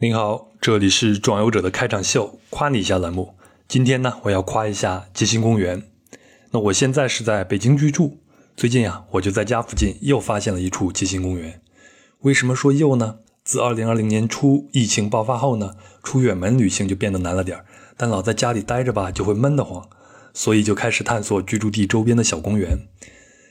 [0.00, 3.34] 您好，这里是壮游者的开场秀，夸你一下栏目。
[3.66, 5.82] 今天呢，我要夸一下街心公园。
[6.50, 8.18] 那我现在是在北京居住，
[8.56, 11.60] 最近呀，我就在家附近又发现了一处街心公园。
[12.20, 13.20] 为什么说又呢？
[13.42, 17.64] 自2020年初疫情爆发后呢，出远门旅行就变得难了点儿，
[17.96, 19.88] 但老在家里待着吧，就会闷得慌，
[20.32, 22.78] 所以就开始探索居住地周边的小公园。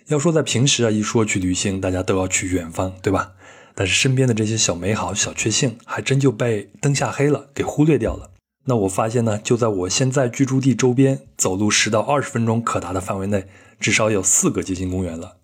[0.08, 3.34] 要说在平时啊，一说去旅行，大家都要去远方，对吧？
[3.76, 8.30] 但是身边的这些小美好、小确幸，还真就被灯下黑了给忽略掉了。
[8.66, 13.48] 那我发现呢，就在我现在居住地周边，走路十到二十分钟可达的范围内，
[13.80, 15.38] 至少有四个街心公园了。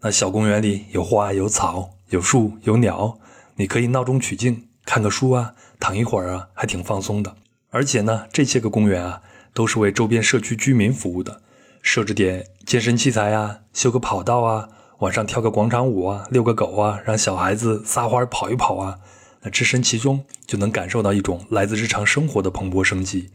[0.00, 3.18] 那小公园里有花、有草、有树、有鸟，
[3.56, 7.36] 你可以闹中取静，看个书啊，躺一会儿啊，还挺放松的。
[7.70, 11.42] 而且呢，这些个公园啊，都是为周边社区居民服务的，
[11.82, 14.68] 设置点健身器材啊，修个跑道啊。
[15.02, 19.00] 晚上跳个广场舞啊，遛个狗啊，让小孩子撒欢跑一跑啊，
[19.40, 23.28] 那置身其中就能感受到一种来自日常生活的蓬勃生机。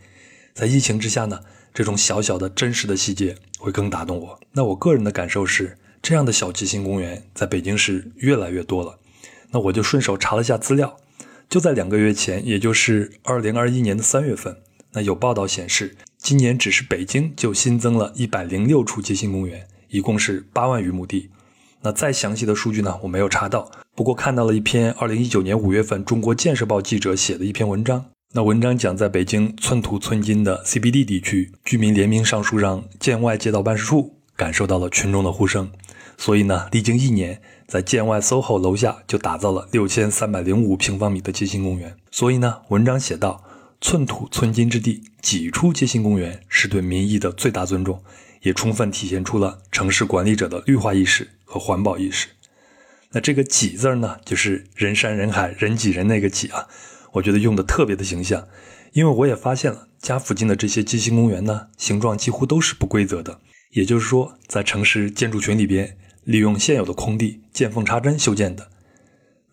[0.54, 1.42] 在疫情之下呢，
[1.74, 4.40] 这种小小的真实的细节会更打动我。
[4.54, 9.00] 那我个人的感受是，这样的小骑行公园在北京市越来越多了。
[9.52, 10.96] 那我就顺手查了下资料，
[11.50, 14.62] 就在两个月前，也就是二零二一年的三月份，
[14.94, 21.30] 那有报道显示，今年只是北京就新增了一百零六处街心公园，一共是八万余亩地。
[21.82, 22.98] 那再详细的数据呢？
[23.04, 28.06] 我没有查到，不过看到了一篇二零一九年五月份中国建设报记者写的一篇文章。
[28.34, 35.72] 那文章讲在北京寸土寸金的 CBD 地区，居民联名上书让建外街道办事处感受到了群众的呼声，
[36.18, 41.96] 所以呢，历经一年，在建外 SOHO 楼下就打造了六千三百零五平方米的街心公园。
[42.12, 43.44] 所以呢，文章写道：
[43.80, 48.04] 寸土寸金之地挤出街心公园，是对民意的最大尊重，
[48.42, 51.30] 也充分体现出了城市管理者的绿化意识。
[51.48, 52.28] 和环保意识，
[53.12, 56.68] 那这个“挤”字儿呢，就是人山人海、人挤人那个“挤”啊，
[57.14, 58.46] 我觉得用的特别的形象。
[58.92, 63.40] 因为我也发现了，家附近的这些街心公园呢，形状几乎都是不规则的，
[63.72, 68.70] 也就是说，在城市建筑群里边，利用现有的空地见缝插针修建的。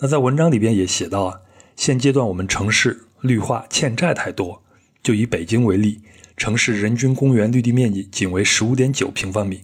[0.01, 1.41] 那在文章里边也写到啊，
[1.77, 4.65] 现阶段我们城市绿化欠债太多，
[5.01, 6.01] 就以北京为例，
[6.37, 9.63] 城市人均公园绿地面积仅为十五点九平方米，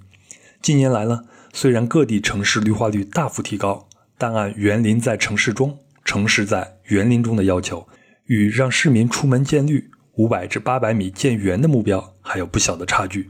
[0.63, 1.25] 近年来呢。
[1.53, 7.89] 虽然各地城市绿化率大幅提高，但按园林在城市中、城市在园林中的要求，
[8.27, 13.29] 与让市民出门见绿五百至八百米见园的目标还有不小的差距。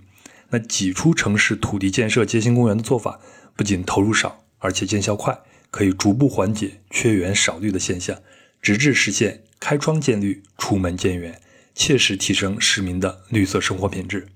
[0.50, 3.20] 那挤出城市土地建设街心公园的做法，
[3.56, 5.38] 不仅投入少，而且见效快，
[5.70, 8.18] 可以逐步缓解缺园少绿的现象，
[8.60, 11.40] 直至实现开窗见绿、出门见园，
[11.74, 14.26] 切实提升市民的绿色生活品质。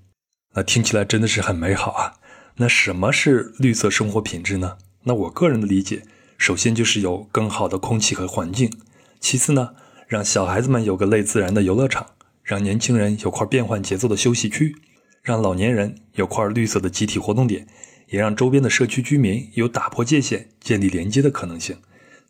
[0.55, 2.15] 那听起来真的是很美好啊！
[2.57, 4.79] 那什么是绿色生活品质呢？
[5.03, 6.05] 那我个人的理解，
[6.39, 8.73] 首先就是有更好的空气和环境，
[9.19, 9.75] 其次呢，
[10.07, 12.11] 让小孩子们有个类自然的游乐场，
[12.45, 14.77] 让年轻人有块变换节奏的休息区，
[15.21, 17.67] 让老年人有块绿色的集体活动点，
[18.07, 21.79] 也让周边的社区居民有打破界限、建立连接的可能性。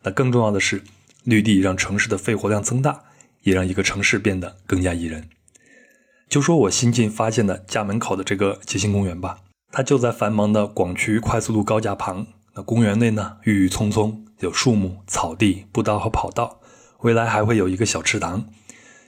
[0.05, 0.83] 那更重要的是，
[1.25, 3.03] 绿地让城市的肺活量增大，
[3.43, 5.29] 也让一个城市变得更加宜人。
[6.31, 9.41] 就说我新近发现的家门口的这个街心公园吧。
[9.77, 12.29] 它就在繁忙的广渠快速路高架旁。
[12.53, 16.61] 那公园内呢，郁郁葱葱，有树木、草地、步道和跑道。
[17.01, 18.47] 未来还会有一个小池塘。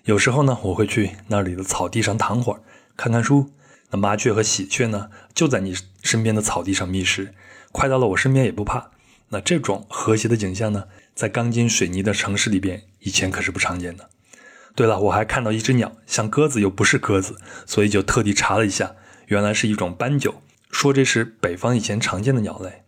[0.07, 2.63] 有时候呢，我会去那里的草地上躺会儿，
[2.97, 3.53] 看看书。
[3.93, 5.73] 那麻雀和喜鹊呢，就在你
[6.03, 7.33] 身边的草地上觅食，
[7.71, 8.91] 快到了我身边也不怕。
[9.29, 14.11] 那这种和谐的景象呢，在钢筋水泥的城市里边，以前可是不常见的。
[14.75, 18.97] 对了，我还看到一只鸟，像鸽子又不是鸽子，所以就特地查了一下，
[19.27, 20.35] 原来是一种斑鸠。
[20.77, 22.83] 说这是北方以前常见的鸟类，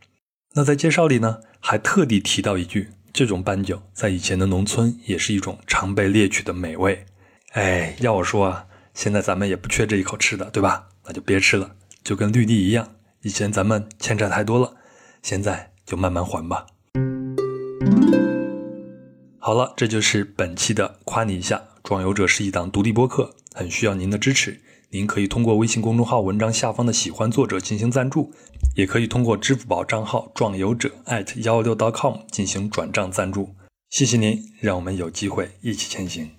[0.52, 7.06] 那在介绍里呢，还特地提到一句，这种斑鸠在以前的农村也是一种常被猎取的美味。
[7.52, 10.88] 哎，要我说啊，现在咱们也不缺这一口吃的，对吧？
[11.06, 12.86] 那就别吃了，就跟绿地一样，
[13.22, 14.74] 以前咱们欠债太多了，
[15.22, 16.66] 现在就慢慢还吧。
[19.38, 24.60] 好了，这就是本期的夸你一下，壮游者是一档独立播客，很需要您的支持。
[24.90, 28.32] 您可以通过微信公众号文章下方的喜欢作者进行赞助，
[28.74, 30.90] 也可以通过支付宝账号壮游者
[31.42, 33.54] 幺六 .com 进行转账赞助。
[33.90, 36.30] 谢谢您，让我们有机会一起前行。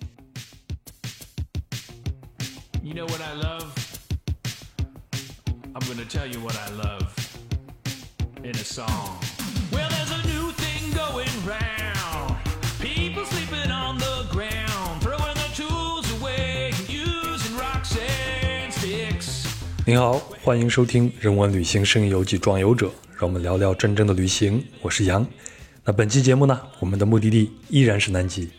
[19.90, 22.86] 您好，欢迎收听《人文旅行声音游记·壮游者》，
[23.18, 24.64] 让我们聊聊真正的旅行。
[24.84, 25.26] 我是杨。
[25.84, 28.52] 那本期节目呢，我们的目的地依然是南极。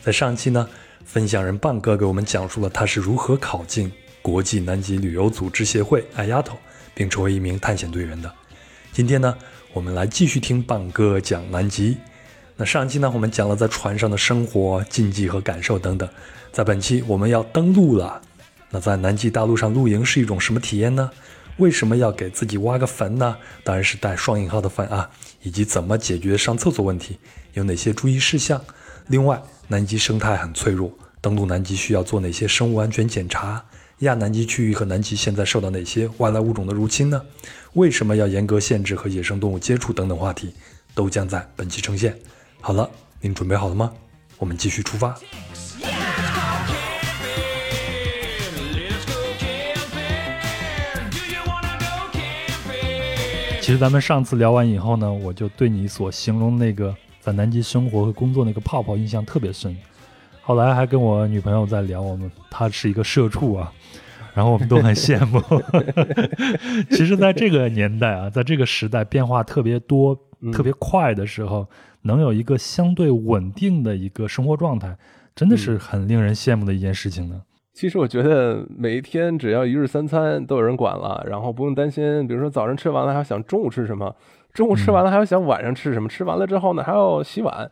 [0.00, 0.66] 在上期呢，
[1.04, 3.92] 分享人棒哥给我们讲述了他是如何考进
[4.22, 6.56] 国际南极旅游组织协会爱丫头
[6.94, 8.32] 并成为一名探险队员的。
[8.90, 9.36] 今天呢，
[9.74, 11.98] 我们来继续听棒哥讲南极。
[12.56, 16.08] 那上期呢，我们讲了在船上的生活、禁忌和感受等等。
[16.50, 18.22] 在本期，我们要登陆了。
[18.70, 21.10] 那在南极大陆上露营是一种什么体验呢？
[21.56, 23.36] 为什么要给自己挖个坟呢？
[23.64, 25.10] 当然是带双引号的坟啊！
[25.42, 27.18] 以及怎么解决上厕所问题，
[27.54, 28.62] 有哪些注意事项？
[29.08, 33.64] 另外，南极生态很脆弱，登陆南极需要做哪些生物安全检查？
[34.00, 37.20] 亚南极区域和南极现在受到哪些外来物种的入侵呢？
[37.72, 39.92] 为什么要严格限制和野生动物接触？
[39.92, 40.54] 等等话题，
[40.94, 42.16] 都将在本期呈现。
[42.60, 42.88] 好了，
[43.20, 43.92] 您准备好了吗？
[44.38, 45.18] 我们继续出发。
[53.68, 59.76] 其实咱们上次聊完以后呢，我就对你所形容那个在南极生活和工作那个泡泡印象特别深。
[60.40, 63.70] 后来还跟我女朋友在聊，我们她是一个社畜啊，
[64.32, 65.38] 然后我们都很羡慕。
[66.88, 70.18] 其实，在这个年代啊，在这个时代变化特别多、
[70.50, 71.68] 特别快的时候，
[72.00, 74.96] 能有一个相对稳定的一个生活状态，
[75.36, 77.42] 真的是很令人羡慕的一件事情呢。
[77.78, 84.12] 其实我觉得每一天只要一日三餐都有人管了，然后不用担心，比如说早上吃完了还要想中午吃什么，
[84.52, 87.70] 中午吃完了还要想晚上吃什么，吃完了之后呢还要洗碗，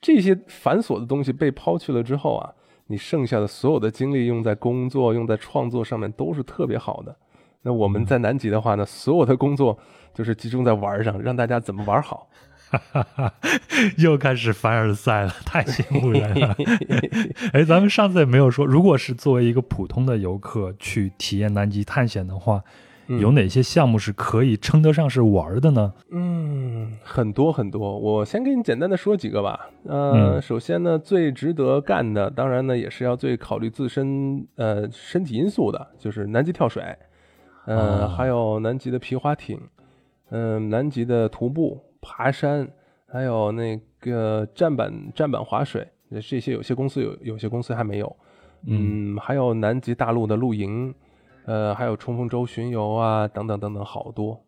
[0.00, 2.50] 这些繁琐的东西被抛去了之后啊，
[2.88, 7.14] 你剩下的所有的精力用在工作、用在创作上面都是特别好的。
[7.62, 9.78] 那我们在南极的话呢，所有的工作
[10.12, 12.28] 就是集中在玩上，让大家怎么玩好。
[13.98, 16.56] 又开始凡尔赛了，太羡慕人了。
[17.52, 22.62] 哎，咱们上次也没有说，如果是作为一个普通的游客去体验南极探险的话，
[23.06, 25.92] 有哪些项目是可以称得上是玩的呢？
[26.10, 27.98] 嗯，很多很多。
[27.98, 29.68] 我先给你简单的说几个吧。
[29.84, 36.82] 呃，首先呢，最值得干的，当然呢，也是要最考虑自身呃身体因素的，就是南极跳水。
[37.66, 39.58] 呃，还有南极的皮划艇，
[40.30, 41.82] 嗯，南极的徒步。
[42.04, 42.68] 爬山，
[43.06, 48.16] 还有那个站板站板滑水，这些有些公司有，有些公司还没有。
[48.66, 50.94] 嗯，还有南极大陆的露营，
[51.46, 54.38] 呃，还有冲锋舟巡游啊，等等等等，好多。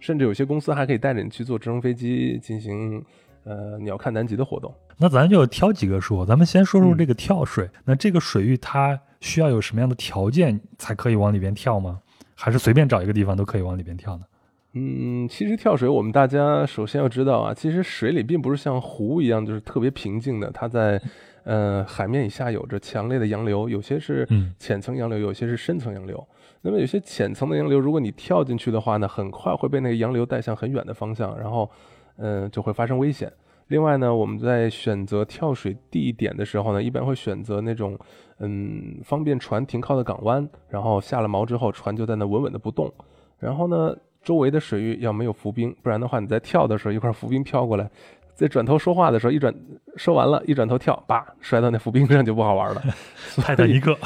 [0.00, 3.04] 甚至有些公司还可以带着你去坐直升飞机进行
[3.44, 4.74] 呃鸟瞰南极的活动。
[4.98, 7.70] 那咱就挑几个说，咱们先说说这个跳水。
[7.84, 12.00] 那这个水域它需要有什么样的条件才可以往里边跳吗？
[12.34, 14.24] 还是随便找一个地方都可以往里边跳呢？
[14.74, 20.50] 嗯，其实跳水，我们大家首先要知道啊，其实水里并不是像湖一样，就是特别平静的。
[20.50, 20.98] 它在，
[21.44, 24.26] 呃，海面以下有着强烈的洋流，有些是
[24.58, 26.26] 浅层洋流，有些是深层洋流。
[26.62, 31.70] 那么有些浅层的洋流，如果你跳进去的话呢，很快会被那个洋流带向很远的方向，然后，
[32.16, 33.30] 嗯，就会发生危险。
[33.68, 37.98] 另外呢，我们在选择跳水地点的时候呢，一般会选择那种，
[38.38, 42.90] 嗯，方便船停靠的港湾，然后下了锚之后，船就在那稳稳的不动。
[43.38, 43.94] 然后呢？
[44.22, 47.90] 周围的水域要没有浮冰，不然的话，你在跳的时候，一块浮冰飘过来，
[48.34, 49.54] 在转头说话的时候，一转
[49.96, 52.82] 说完了，一转头跳，叭，摔到那浮冰上就不好玩了。
[53.36, 53.96] 泰坦尼克。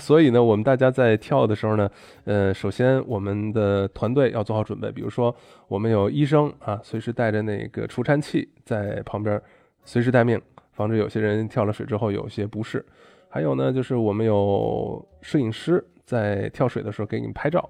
[0.00, 1.90] 所以呢， 我们大家在跳的时候呢，
[2.24, 5.34] 呃，首先我们的团队要做好准备，比如说
[5.68, 9.40] 我们有医生啊，随时带着那个除颤器在旁边，
[9.84, 10.40] 随时待命，
[10.72, 12.84] 防止有些人跳了水之后有些不适。
[13.28, 17.68] 还有呢，就是我们有摄影师在跳水的时候给你们拍照。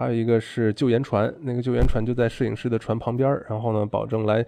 [0.00, 4.42] 还有一个是救援船，那个救援船就在摄影师的船旁边然后呢，保证来，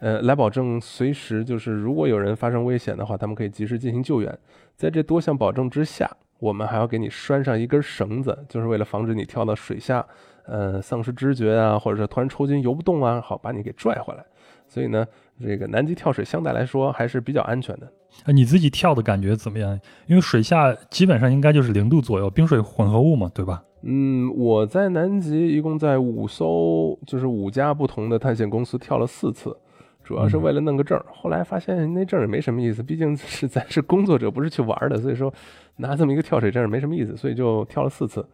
[0.00, 4.36] 呃，来保证随时就是如果有人发生危险的话，他们可以及时进行救援。
[4.74, 10.04] 在这多项保证之下，我们还要给你拴上一根绳子，就是为了防止你跳到水下，
[10.44, 14.24] 呃，丧失知觉啊，或者是突然抽筋游不动啊，好把你给拽回来。
[14.66, 15.06] 所以呢，
[15.40, 17.86] 这个南极跳水相对来说还是比较安全的。
[18.24, 19.78] 啊，你自己跳的感觉怎么样？
[20.08, 23.62] 因为水下基本上应该就是零度左右，冰水混合物嘛，对吧？
[23.82, 29.56] 嗯，我在南极一共在五艘，就是五家不同的探险公司跳了四次，
[30.04, 31.02] 主要是为了弄个证。
[31.12, 35.32] 后来发现那证也没什么意思，毕竟是咱是工作者，不是去玩的，所以说
[35.76, 38.26] 拿这么一个跳水证没什么意思，所以就跳了四次。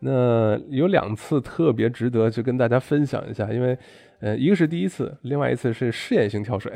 [0.00, 3.78] 那有两次特别值得去跟大家分享一下，因为
[4.20, 6.72] 呃，一个是第一次，另外一次是试验性跳水。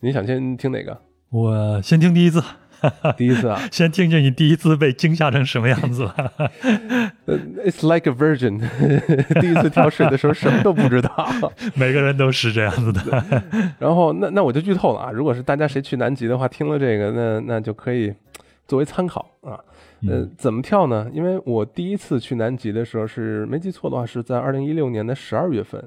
[0.00, 0.96] 你想先听哪个？
[1.30, 2.40] 我先听第一次。
[3.16, 6.32] 第一次啊， 先听听你第一次被惊吓成什么样子吧。
[7.64, 8.60] It's like a virgin。
[9.40, 11.28] 第一次跳水的时候什么都不知道，
[11.74, 13.42] 每个人都是这样子的。
[13.78, 18.12] 然后那那我就剧透了啊，如果是大家谁去南极的话，听了这个，那那就可以
[18.66, 19.58] 作为参考啊。
[20.08, 21.08] 呃，怎么跳呢？
[21.12, 25.82] 因为我第一次去南极的时候是没记错的话是在二零一六年的十二月份。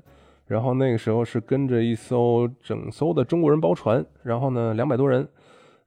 [0.46, 5.28] 然后那个时候是跟着一艘整艘的中国人包船，然后呢两百多人。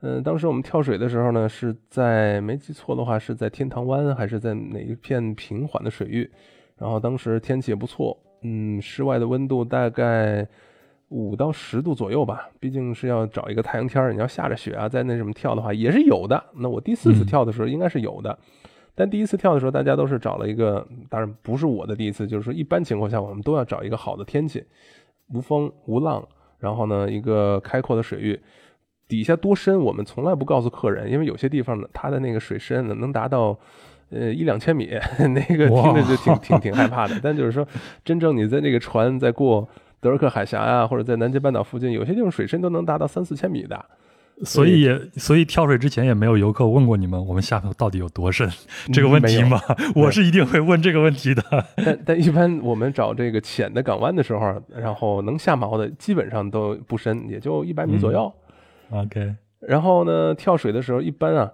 [0.02, 6.30] 嗯，当时我们跳水的时候呢，是在没记错的话是在天堂湾还是在哪一片平缓的水域？
[6.76, 10.46] 然后当时天气也不错，嗯，室外的温度大概
[11.08, 12.50] 五到十度左右吧。
[12.60, 16.44] 毕竟是要找一个太阳天儿，你要下着雪啊，在那什么跳的话也是有的。
[16.54, 18.38] 那我第四次跳的时候应该是有的，
[18.94, 24.62] 但第一次跳的时候大家都是找了一个，当然不是我的第一次，就是说一般情况下我们都要找一个好的天气，
[25.32, 28.38] 无风无浪，然后呢一个开阔的水域。
[29.08, 33.56] 底下多深，我们从来不告诉客人，因为有些地方呢，它的那个水深呢能达到，
[34.10, 37.18] 呃一两千米， 那个听着就挺挺挺害怕的。
[37.22, 37.66] 但就是说，
[38.04, 39.68] 真正你在那个船在过
[40.00, 43.84] 德尔克海峡啊，或者在南极半岛附近，有些地方水深都能达到三四千米的。
[44.44, 44.86] 所以，
[45.16, 48.46] 所以跳水之前也没有游客问过你们，我们下头到底有多深
[48.92, 49.58] 这个问题吗？
[49.94, 51.42] 我是一定会问这个问题的。
[51.76, 58.30] 但但一般我们找这个浅的港湾的时候，然后能下锚的基本上都不深，也就一百米左右。
[58.90, 61.52] OK，然后呢，跳水的时候一般啊，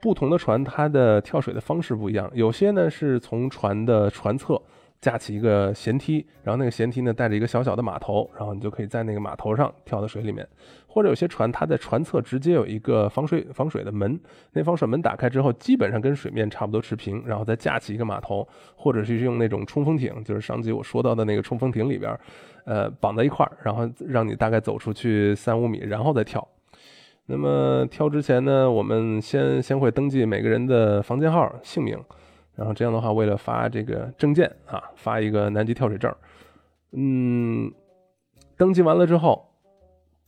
[0.00, 4.60] 不同的船它的跳水的方式不一样，有些呢是从船的船侧
[5.00, 10.46] 架起一个舷梯，然后那个舷梯呢带着一个小小的码头，然后你就可以在那个码头上跳到水里面，
[10.86, 14.18] 或者有些船它在船侧直接有一个防水防水的门，
[14.52, 22.14] 那防水门打开之后，基本上跟水面差不多持平，然后再架起一个码头，或者是用那种冲锋艇，就是上集我说到的那个冲锋艇里边，
[22.64, 26.46] 呃，绑在一块儿，然后让你大概走出去三五米，然后再跳。
[27.32, 31.96] 那么跳之前呢，我们先先会登记每个人的房间号、姓名，
[32.56, 36.12] 然后这样的话，为了发这个证件啊，发一个南极跳水证。
[36.90, 37.72] 嗯，
[38.56, 39.48] 登记完了之后，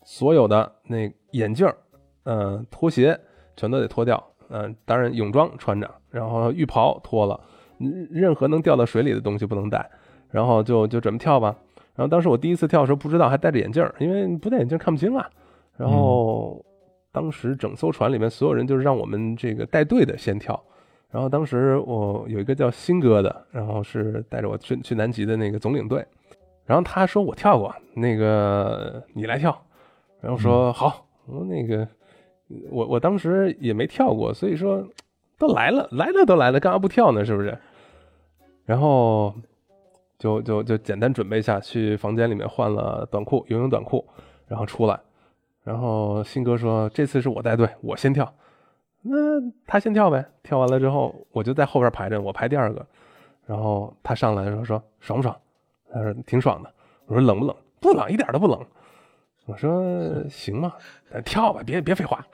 [0.04, 1.68] 所有的那眼镜、
[2.22, 3.18] 嗯拖鞋
[3.56, 7.40] 全都得脱掉，嗯，当然泳装穿着，然后浴袍脱了，
[8.10, 9.90] 任何能掉到水里的东西不能带，
[10.30, 11.56] 然后就就准备跳吧。
[11.96, 15.28] 然后当时我第一次跳的时候不知道还戴着眼镜，因为不戴眼镜看不清啊，
[15.76, 16.64] 然后。
[17.12, 20.58] 当时整艘船里面所有人就是让我们这个带队的先跳，
[21.10, 26.02] 然后当时我有一个叫新哥的，然后是带着我去去南极的那个总领队，
[26.64, 29.62] 然后他说我跳过，那个你来跳，
[30.22, 31.06] 然后说好，
[31.46, 31.86] 那个
[32.70, 34.82] 我我当时也没跳过，所以说
[35.38, 37.22] 都来了来了都来了，干嘛不跳呢？
[37.24, 37.58] 是不是？
[38.64, 39.34] 然后
[40.18, 44.02] 就就就简单准备一下，去房间里面换了短裤游泳短裤，
[44.48, 44.98] 然后出来。
[45.64, 48.34] 然后新哥说：“这次是我带队，我先跳。
[49.02, 49.16] 那
[49.66, 50.24] 他先跳呗。
[50.42, 52.84] 跳完了之后，我就在后边排着，我排第二个。
[53.46, 55.36] 然后他上来的时候：说爽不爽？
[55.92, 56.72] 他说挺爽的。
[57.06, 57.54] 我说冷不冷？
[57.80, 58.60] 不冷，一点都不冷。
[59.46, 60.72] 我说行嘛，
[61.24, 62.24] 跳吧，别别废话。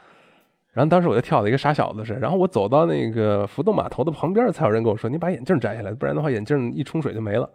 [0.72, 2.20] 然后当时我就跳的一个傻小子似的。
[2.20, 7.50] 然后我走到那个浮动码头的旁边，才有人跟我说：你把眼镜摘下来，不然的话眼镜一冲水就没了。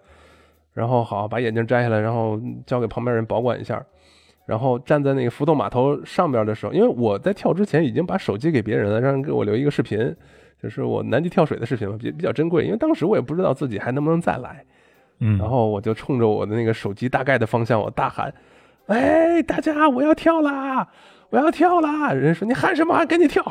[0.74, 3.84] 然后好，把眼镜摘下来，然后交给旁边人保管一下。”
[4.46, 10.16] 然后站在那个浮动码头上边的时候，因为我在跳之前已经把手机给别人了，让人给我留一个视频，
[10.62, 12.66] 就是我南极跳水的视频嘛，比比较珍贵。
[12.66, 14.66] 因为当时我也不知道自己还能不能再来，
[15.20, 18.34] 嗯，然后我就冲着我的那个手机大概的方向，我大喊
[18.88, 20.88] ：“哎，大家，我要跳啦！”
[21.34, 22.14] 我要跳啦！
[22.14, 23.08] 人说你喊什么喊？
[23.08, 23.44] 赶紧跳！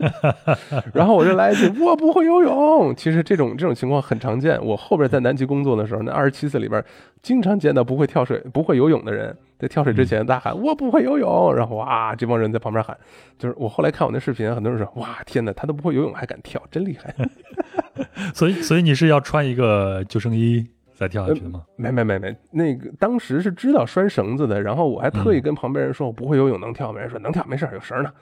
[0.92, 2.94] 然后我就来一句：我不会游泳。
[2.94, 4.62] 其实这种这种情况很常见。
[4.62, 6.84] 我后边在南极工作的时候，那二十七次里边，
[7.22, 11.54] 经常见到不会跳水、不会游泳的人，在跳水之前大喊：我不会游泳。
[11.54, 12.94] 然后哇，这帮人在旁边喊。
[13.38, 17.14] 就是我后来看我那视频，很多人说：哇，天哪，他都不会游泳还敢跳，真厉害。
[18.34, 20.66] 所以，所以你是要穿一个救生衣？
[21.00, 21.64] 再跳下去的吗？
[21.76, 28.12] 没没没没，那个当时是知道拴绳子的，然后我还特意跟旁边人说，我不会游泳，能跳没人说能跳，没事有绳呢。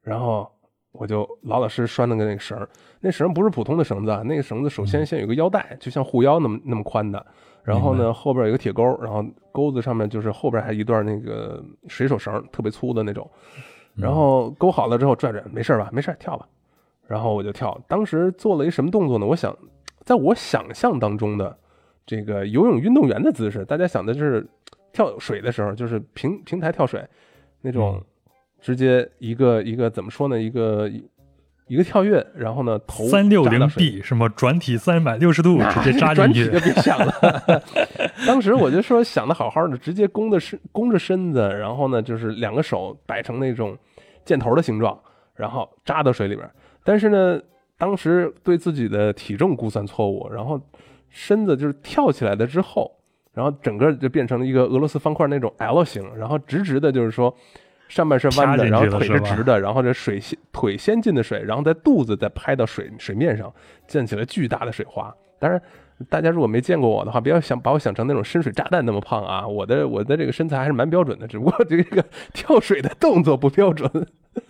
[0.00, 0.48] 然后
[0.92, 2.56] 我就老老实实拴了个那个绳
[3.00, 7.26] 那绳不是普通的绳子啊，那个绳子首先先有个腰带，就像护腰那么那么宽的，
[7.64, 13.28] 然后呢后边有个铁钩，然后钩子上面就是后边还一段那个水手绳，特别粗的那种，
[13.96, 15.90] 然后钩好了之后拽拽，没事吧？
[15.92, 16.46] 没事跳吧。
[17.08, 19.26] 然后我就跳，当时做了一什么动作呢？
[19.26, 19.52] 我想，
[20.04, 21.58] 在我想象当中的。
[22.06, 24.46] 这个游泳运动员的姿势，大家想的是
[24.92, 27.02] 跳水的时候，就是平平台跳水
[27.62, 28.02] 那种，
[28.60, 30.38] 直接一个一个怎么说呢？
[30.38, 30.90] 一个
[31.66, 37.62] 一个跳跃，然后呢头三六零 B 什么转体三百六十度直接扎进去，就别想了。
[38.26, 43.74] 当时我就说想的好好的，直接弓着身弓着身子，然后呢就是两个手摆成那种
[44.26, 44.98] 箭头的形状，
[45.34, 46.46] 然后扎到水里边。
[46.84, 47.40] 但是呢，
[47.78, 50.60] 当时对自己的体重估算错误，然后。
[51.14, 52.90] 身子就是跳起来的之后，
[53.32, 57.32] 然后整个就变成了一个俄罗斯方块那种 L 型，然后直直的，就是说
[57.88, 63.52] 上半身弯的，然后腿是直的，然后这水先腿先进的水，然后在肚子再拍到水水面上，
[63.86, 65.14] 溅起了巨大的水花。
[65.38, 65.60] 当然，
[66.08, 69.46] 大家如果没见过我的话，不要想把我想成那种深水炸弹那么胖啊！
[69.46, 73.88] 我的我的这个身材还是蛮标准的，只不过这个跳水的动作不标准。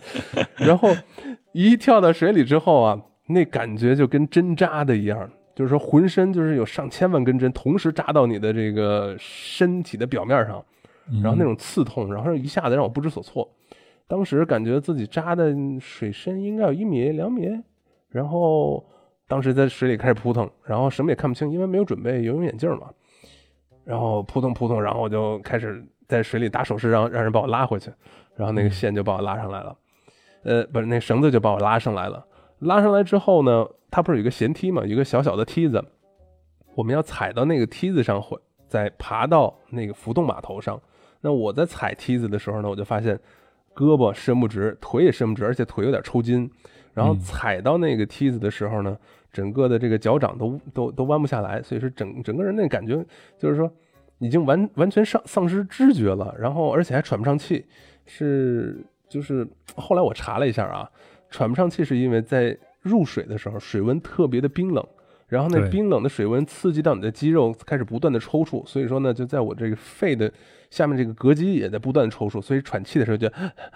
[0.57, 0.89] 然后
[1.51, 10.63] 一跳到水里之后啊，那感觉就跟针扎的一样，就是说浑身就是有上千万根针同时扎到你的这个身体的表面上，
[11.23, 13.49] 然后那种刺痛，然后一下子让我不知所措。
[14.07, 17.49] 当时感觉自己扎的水深应该有一米两米，
[18.09, 18.85] 然后。
[19.27, 22.91] 当时在水里开始扑腾，然后什么也看不清，因为没有准备游泳眼镜嘛。
[23.83, 27.91] 然后扑腾扑腾，然后我就开始在水里打手势，让让人把我拉回去。
[28.35, 29.75] 然后那个线就把我拉上来了，
[30.43, 32.23] 呃，不是那绳子就把我拉上来了。
[32.59, 35.83] 拉上来之后呢，它不是有个舷梯嘛，一个小小的梯子，
[36.75, 40.81] 我们要踩到那个梯子上，会再爬到那个浮动码头上。
[41.21, 43.19] 那我在踩梯子的时候呢，我就发现
[43.73, 46.49] 胳膊伸不直，腿也伸不直，而且腿有点抽筋。
[46.93, 48.97] 然后踩到那个梯子的时候呢，
[49.29, 53.05] 整个的这个脚掌都都都弯不下来，所以说整整个人那感觉
[53.37, 53.69] 就是说
[54.19, 57.65] 已经完完全丧丧失知觉了，然后而且还喘不上气，
[58.05, 59.45] 是就是
[59.75, 60.89] 后来我查了一下啊，
[61.29, 64.85] 喘不上气是因为在入水的时候水温特别的冰冷，
[65.27, 70.31] 然后那冰冷的水温刺激到你的肌肉开始不断的抽搐，所以说呢就在我这个肺的。
[70.71, 73.29] 下面这个膈肌也在不断抽搐，所以喘气的时候就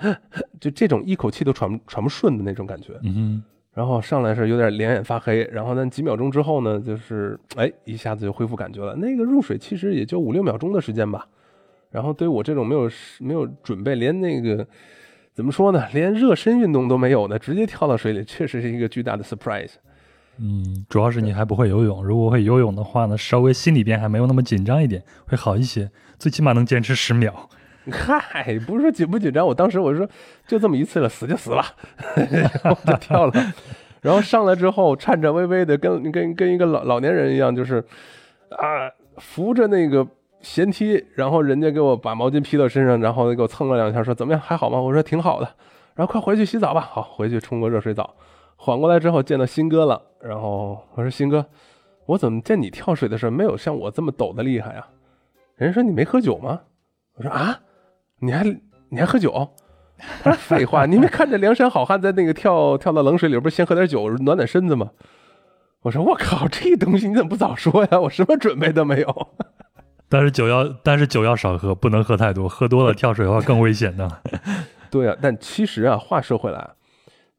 [0.60, 3.00] 就这种一口气都喘喘不顺的那种感觉。
[3.04, 3.42] 嗯，
[3.74, 8.96] 然后上来是有点两眼发黑，然后呢几秒钟之后呢，就是哎一下子就恢复感觉了。
[8.96, 11.26] 那个入水其实也就五六秒钟的时间吧。
[11.90, 12.90] 然后对我这种没有
[13.20, 14.68] 没有准备，连那个
[15.40, 19.72] 怎么说呢，连热身运动都没有的，直接跳到水里，确实是一个巨大的 surprise。
[20.38, 22.04] 嗯，主要是你还不会游泳。
[22.04, 25.90] 如果会游泳的话呢，稍微心里边还没有那么紧张一点，会好一些。
[26.18, 27.50] 最起码能坚持十秒。
[27.90, 30.06] 嗨，不是说紧不紧张，我当时我说
[30.46, 31.64] 就这么一次了，死就死了，
[32.66, 33.54] 我就跳了。
[34.02, 37.78] 然后上来之后颤颤巍巍的，跟跟跟一个老老年人一样，就是
[38.50, 40.06] 啊扶着那个
[40.42, 44.80] 闲梯，然后人家给我把毛巾披到身上，然后给我蹭了两下，说怎么样，还好吗？
[44.80, 45.50] 我说挺好的。
[45.96, 46.82] 然后快回去洗澡吧。
[46.82, 48.16] 好，回去冲个热水澡。
[48.56, 51.46] 缓过来之后见到新哥了，然后我说新哥，
[52.06, 54.88] 我怎么见你跳水的时候没有像我这么抖的厉害啊？
[55.56, 56.62] 人家说你没喝酒吗？
[57.16, 57.60] 我说啊，
[58.20, 58.44] 你还
[58.90, 59.50] 你还喝酒？
[60.24, 64.92] 他说废话，你没看着梁山好汉在那个跳跳到冷水里，不是先喝点酒暖暖身子吗？
[65.82, 68.00] 我说我靠，这东西你怎么不早说呀？
[68.00, 69.28] 我什么准备都没有。
[70.10, 74.10] 但是酒要但是酒要少喝，不能喝太多，喝多了跳水的话更危险呢。
[74.90, 76.72] 对啊，但其实啊，话说回来。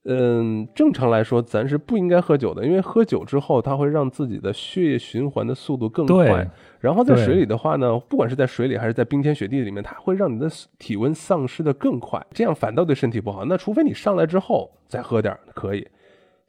[0.05, 6.49] 嗯，正常来说，咱是不应该喝酒的，因为喝酒之后，它会让自己的血液循环的速度更快。
[6.79, 13.45] 然后在水里的话呢，不管是在水里还是在冰天雪地里面，它会让你的体温丧失的更快，这样反倒对身体不好。
[13.45, 15.87] 那除非你上来之后再喝点可以。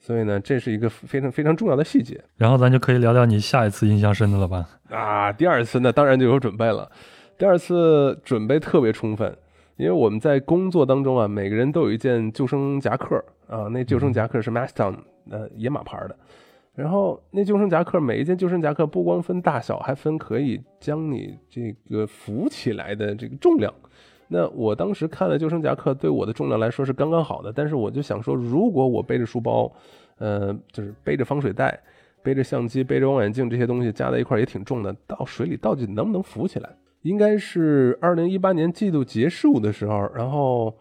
[0.01, 2.19] 所以呢，这是一个非常非常重要的细节。
[2.35, 4.67] 然后咱就可以聊聊你下一次印象深的了吧？
[4.89, 6.91] 啊，第二次那当然就有准备了。
[7.37, 9.37] 第二次准备特别充分。
[9.77, 13.15] 因为我们在工作当中啊，每个人都有一件救生夹克
[13.47, 14.95] 啊，那救生夹克是 Maston
[15.29, 16.15] 呃野马牌的，
[16.75, 23.73] 然后那救生夹克每一件救生夹克不光分大小，还分可以将你这个浮起来的这个重量。
[24.33, 29.69] 那我当时看了救生夹克，对我的重量来说是刚刚好的，但是我就想说，如果我背着书包，
[30.19, 31.77] 呃，就是背着防水袋、
[32.23, 36.69] 背着相机、背着望远镜这些东西加在一块也挺重的，到水里到底能不能浮起来？
[37.01, 40.73] 应该是二零一八年季度结束的时候，然后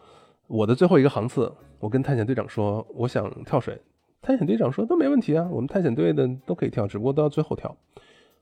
[0.47, 3.77] 我的最后一个航次，我跟探险队长说我想跳水，
[4.23, 7.77] 探险队长说都没问题啊，我们探险队的都可以跳，只不过都要最后跳。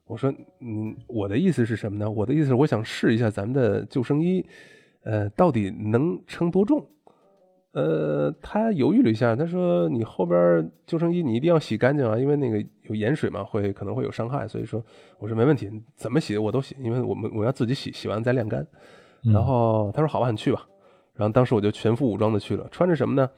[0.07, 2.11] 我说，嗯，我的意思是什么呢？
[2.11, 4.45] 我的意思是我想试一下咱们的救生衣，
[5.09, 6.87] 呃，到底能撑多重。
[7.73, 14.85] 呃，他犹豫了一下，他说：“你后边救生衣你一定要洗干净啊，因为那个有盐水嘛，会可能会有伤害。”所以说，
[15.19, 18.67] 我说没问题，怎么洗我都洗，因为我们我要自己洗，洗完再晾干。
[19.33, 20.67] 然后他说：“好吧，你去吧。”
[21.17, 23.31] 然后当时我就全副武装的去了，穿着什么呢？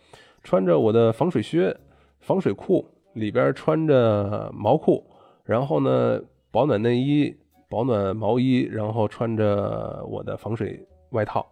[0.42, 1.76] 穿着我的防水靴、
[2.18, 5.04] 防水裤，里边穿着毛裤，
[5.44, 7.32] 然后呢保暖内衣、
[7.68, 11.46] 保暖毛衣，然后穿着我的防水外套。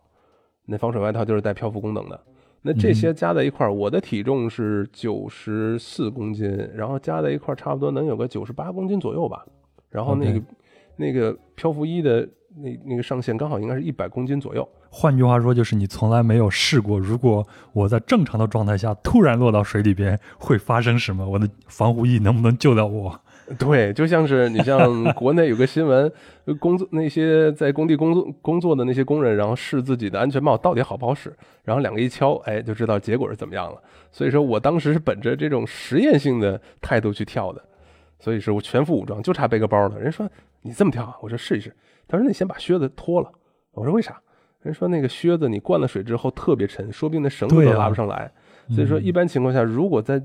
[0.70, 2.20] 那防水外套就是带漂浮功能的。
[2.60, 9.46] 那这些加在一块儿，我的体重是九十四公斤，然后加在一块儿差不多能有个九十八公斤左右吧。
[9.88, 10.42] 然后那个
[10.96, 14.68] 那个漂浮衣的那那个上限刚好应该是一百公斤左右。
[14.90, 21.26] 换句话说，就是你从来没有试过，如果我在正常的状态下突然落到水里边会发生什么？
[21.26, 23.20] 我的防护衣能不能救到我？
[23.56, 26.10] 对，就像是你像 国内有个新闻，
[26.58, 31.32] 工作那些在工地工作工作的那些工人，然后试自己的安全帽到底好不好使，
[31.64, 33.80] 然后两个一敲，哎，就知道结果是怎么样了。
[34.10, 37.62] 所以说我当时是本着这种实验性的态度去跳的，
[38.18, 39.98] 所以是我全副武装，就差背个包了。
[39.98, 40.28] 人说
[40.62, 41.16] 你这么跳啊？
[41.22, 41.72] 我说试一试。
[42.06, 43.30] 他说那你先把靴子脱了。
[43.72, 44.20] 我说为啥？
[44.62, 48.30] 人说那个靴子你灌了水之后特别沉，说不定那绳子都拉不上来。
[48.70, 50.20] 所以说一般情况下，如果在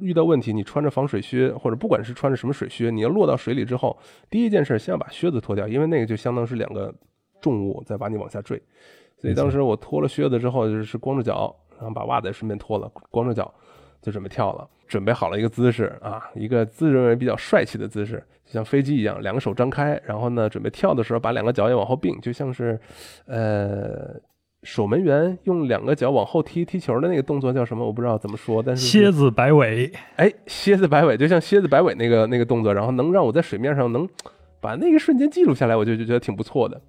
[0.00, 3.96] 遇到问题，你穿着防水靴或者不管是穿着什么水靴，你要落到水里之后，
[4.30, 6.94] 第一件事先要把靴子脱掉，因为那个就相当是两个
[7.40, 8.62] 重物在把你往下坠。
[9.18, 13.52] 所以当时我脱了靴子之后，就是光着脚，然后把袜子也顺便脱了，光着脚
[14.02, 22.78] 就准备跳了，准备好了一个姿势啊，一个自认为比较帅气的姿势，就像飞机一样，两个手张开，然后呢，准备跳的时候把两个脚也往后并，就像是，
[23.26, 24.20] 呃。
[24.66, 27.86] 守门员用两个脚往后踢踢球的那个动作叫什么？
[27.86, 34.08] 我不知道怎么说，但是蝎子摆尾，哎，蝎子摆尾，就像蝎子摆尾那个那个动作，然后能让我在水面上能
[34.60, 36.82] 把那个瞬间记录下来，我就就觉得挺不错的。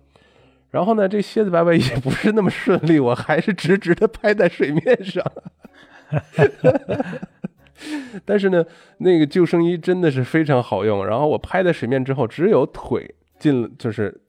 [0.71, 5.23] 然后呢，这蝎子摆尾也不是那么顺利，我还是直直的拍在水面上。
[8.25, 8.65] 但是呢，
[8.97, 11.05] 那个救生衣真的是非常好用。
[11.05, 14.19] 然后我拍在水面之后，只有腿进了，就是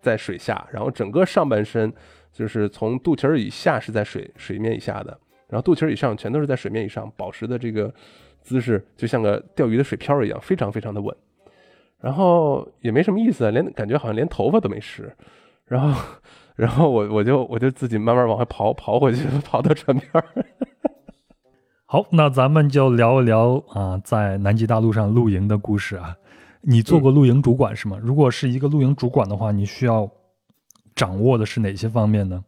[0.00, 1.92] 在水下，然后整个上半身。
[2.32, 5.16] 就是从肚脐儿以下是在水水面以下的，
[5.48, 7.92] 然后肚脐儿以上全都是在水面以上，保持的这个
[8.40, 11.14] 姿势就像个钓鱼的水漂一样，非常非常的稳。
[12.00, 15.14] 然后也没什么意思，连感觉好像连头发都没湿。
[15.66, 16.02] 然后，
[16.56, 20.24] 然后我我就我就自己慢慢往回跑，跑回去，跑到船边儿。
[21.86, 26.16] 好，那咱们就聊一聊啊，在南极大陆上露营的故事啊。
[26.62, 27.98] 你做过露营主管是吗？
[28.02, 30.10] 如果是一个露营主管的话，你需要。
[31.02, 32.44] 掌握的是哪些方面呢？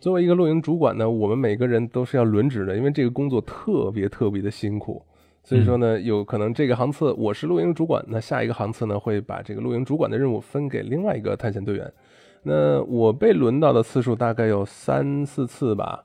[0.00, 5.04] 作为一个露营主管呢，我们每个人都是要轮值的，因为这个工作特别特别的辛苦。
[5.44, 11.92] 所以说呢，有可能这个航次我是露营主管，那下一个航次呢会把这个露营主管的任务分给另外一个探险队员。
[12.42, 16.02] 那我被轮到的次数大概有三四次吧。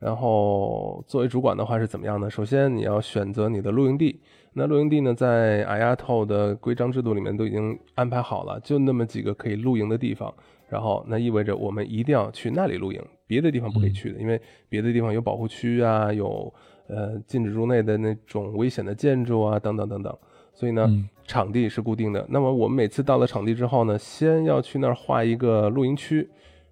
[0.00, 2.28] 然后作为主管的话是怎么样呢？
[2.28, 4.20] 首先你要选择你的露营地，
[4.52, 10.34] 那露营地呢在 IATO 的规章制度里面都已经安排好了，就那么几个可以露营的地方。
[10.70, 16.54] 然后，那意味着我们一定要去那里露营，别的地方不可以去的，因为别的地方有保护区啊，有
[16.86, 20.16] 呃禁止入内的那种危险的建筑啊，等等等等。
[20.54, 20.88] 所以呢，
[21.26, 22.24] 场地是固定的。
[22.28, 26.28] 那么我们每次到了场地之后呢，先要去那儿画一个露营区。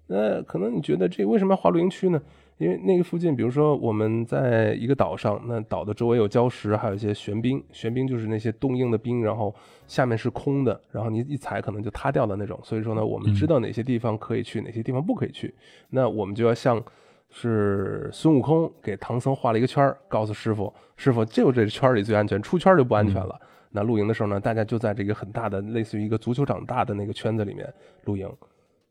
[0.07, 2.21] 那可能你觉得这为什么要画露营区呢？
[2.59, 7.63] 因为那个附近，比如说我们在一个岛上，那岛的周围有礁石，还有一些玄冰。
[7.71, 9.55] 玄冰就是那些冻硬的冰，然后
[9.87, 12.59] 下面是空的，然后你一踩可能就塌掉的那种。
[12.61, 15.55] 所以说呢，我们知道哪些地方可以去，哪些地方不可以去。
[15.89, 16.83] 那我们就要像
[17.29, 23.39] 是孙悟空给唐僧画了一个圈儿，告诉师傅，师傅就这圈里最安全，出圈就不安全了。
[23.71, 28.29] 那露营的时候呢，大家就在这个很大的，类似于一个足球场大的那个圈子里面露营。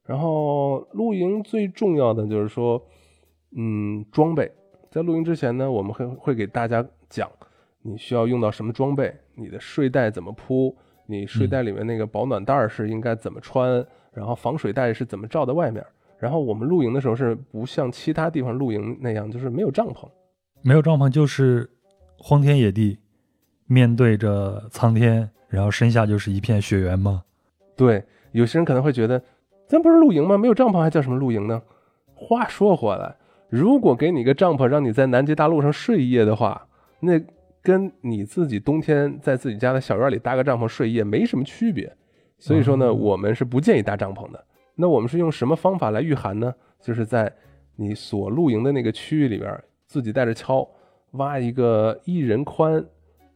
[0.07, 2.83] 然后露营最重要的就是说。
[3.57, 4.51] 嗯，装备
[4.91, 7.31] 在露营之前呢，我们会会给大家讲
[7.83, 15.85] 你需要用到什么装备，你的睡袋怎么铺，你睡袋里面那个保暖袋是应该怎么穿，然后防水袋是怎么罩在外面。
[16.19, 20.09] 然后我们露营的时候是不像其他地方露营那样，就是没有帐篷，
[20.63, 21.71] 没有帐篷就是
[22.19, 22.99] 荒天野地，
[23.67, 27.23] 面对着苍天，然后身下就是一片雪原吗？
[27.77, 29.23] 对，有些人可能会觉得，
[29.69, 30.37] 咱不是露营吗？
[30.37, 31.63] 没有帐篷还叫什么露营呢？
[32.15, 33.17] 话说回来。
[33.49, 36.69] 如果给你个帐篷，让你在南极大陆上睡一夜的话，
[37.01, 37.21] 那
[37.63, 41.93] 跟你自己冬天在自己家的小院里搭个帐篷睡一夜没什么区别。
[42.39, 44.45] 所以说呢，我们是不建议搭帐篷的。
[44.77, 46.55] 那我们是用什么方法来御寒呢？
[46.81, 47.33] 就是在
[47.75, 50.69] 你所露营的那个区域里边，自己带着锹
[51.13, 52.85] 挖一个一人宽、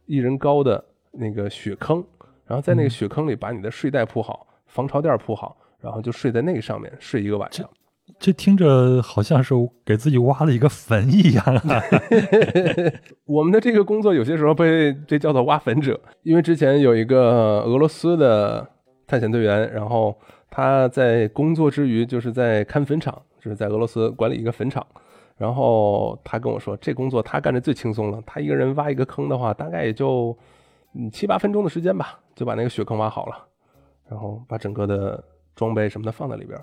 [0.05, 2.01] 一人高的那个雪坑，
[2.45, 7.69] 然后在那个雪坑里把你的睡袋铺好，防潮垫铺好，然后就睡在那个上面睡一个晚上。
[8.19, 9.53] 这听着好像是
[9.85, 11.43] 给自己挖了一个坟一样。
[13.25, 18.67] 我们的这个工作有些时候被这叫做挖坟者，因为之前有一个俄罗斯的
[19.07, 20.17] 探险队员，然后
[20.49, 24.85] 他在工作之余就是在看坟场，就是在俄罗斯管理一个坟场。
[25.35, 30.37] 然后他跟我说，这工作他干的最轻松了，他一个人挖一个坑的话，大概也就
[30.93, 33.37] 嗯七八分钟的时间吧，就把那个雪坑挖好了，
[34.07, 35.21] 然后把整个的
[35.55, 36.57] 装备什么的放在里边。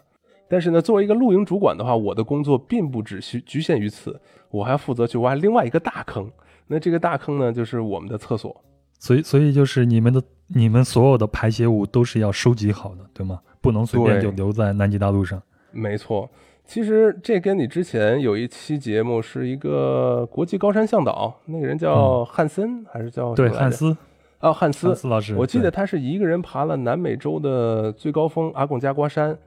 [0.51, 6.29] 但是呢，作为一个露营主管的话，我的工作并不只需局限于此，我还要负责去挖另外一个大坑。
[6.67, 8.61] 那这个大坑呢，就是我们的厕所。
[8.99, 13.39] 所以，所以就是你们的、你们所有的排泄物都是要收集好的，对吗？
[13.61, 15.41] 不能随便就留在南极大陆上。
[15.71, 16.29] 没错，
[16.65, 23.97] 其实这跟你之前有一期节目是一个国际高山向导，那个人叫汉森还是叫对汉斯
[24.41, 24.53] 哦？
[24.53, 29.39] 汉斯，汉斯老师，我记得他是一个人爬了南美洲的最高峰阿贡加瓜山。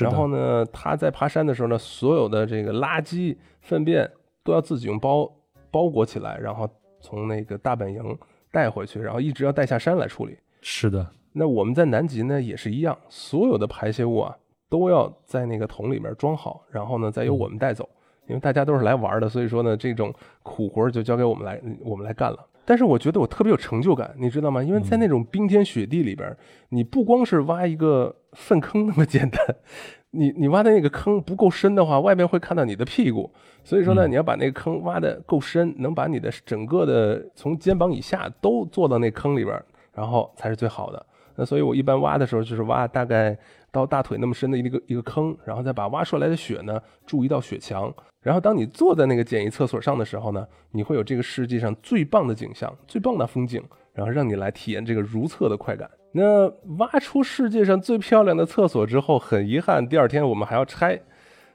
[0.00, 4.10] 然后呢，他在爬山的时候呢，所有的这个垃圾粪便
[4.42, 5.30] 都要自己用包
[5.70, 6.68] 包裹起来，然后
[7.00, 8.18] 从那个大本营
[8.52, 10.38] 带回去，然后一直要带下山来处理。
[10.60, 14.36] 是的，那我们在南极呢也是一样，所有的排泄物啊
[14.68, 17.88] 都要在那个桶里面装好，然后呢再由我们带走。
[18.26, 20.10] 因为大家都是来玩的，所以说呢，这种
[20.42, 22.38] 苦活就交给我们来，我们来干了。
[22.64, 24.62] 但是我觉得我特别有成就感，你知道吗？
[24.62, 26.34] 因为在那种冰天雪地里边，
[26.70, 29.38] 你不光是挖一个粪坑那么简单，
[30.12, 33.30] 你你挖的那个坑不够深的话，外面会看到你的屁股。
[33.62, 41.06] 所以说呢，你要把那个坑挖的够深，能把你的整个的从肩膀以下都做到那坑里边，然后才是最好的。
[41.36, 43.36] 那所以我一般挖的时候就是挖大概
[43.74, 47.92] 到大腿那么深的一个一个坑，然后再把挖出来的雪呢筑一道雪墙。
[48.22, 55.90] 然后，当你坐在那个简易厕所上的时候呢，你会有这个世界上最棒的景象、最棒的风景，然后让你来体验这个如厕的快感。
[56.12, 60.98] 那挖出世界上最漂亮的厕所之后，很遗憾，第二天我们还要拆。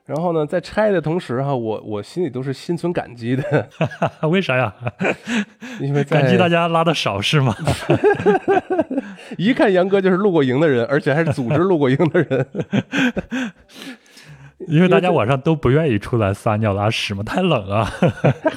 [0.09, 3.69] 然后呢，在拆的同时哈，我我心里都是心存感激的。
[4.27, 4.73] 为啥呀？
[5.79, 7.55] 因为感激大家拉的少是吗？
[9.37, 12.47] 一看杨哥就是露过营的人，而且还是组织露过营的人。
[14.67, 17.87] 因为大家晚上都不愿意出来撒尿拉屎嘛，太冷啊！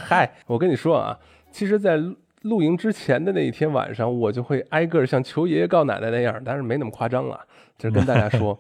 [0.09, 1.19] 嗨，我跟你说啊，
[1.51, 1.99] 其实，在
[2.41, 7.39] 露营之前的那一天晚上，我就会挨个像求爷爷告奶奶那样，但是没那么夸张了，
[7.77, 8.59] 就是跟大家说，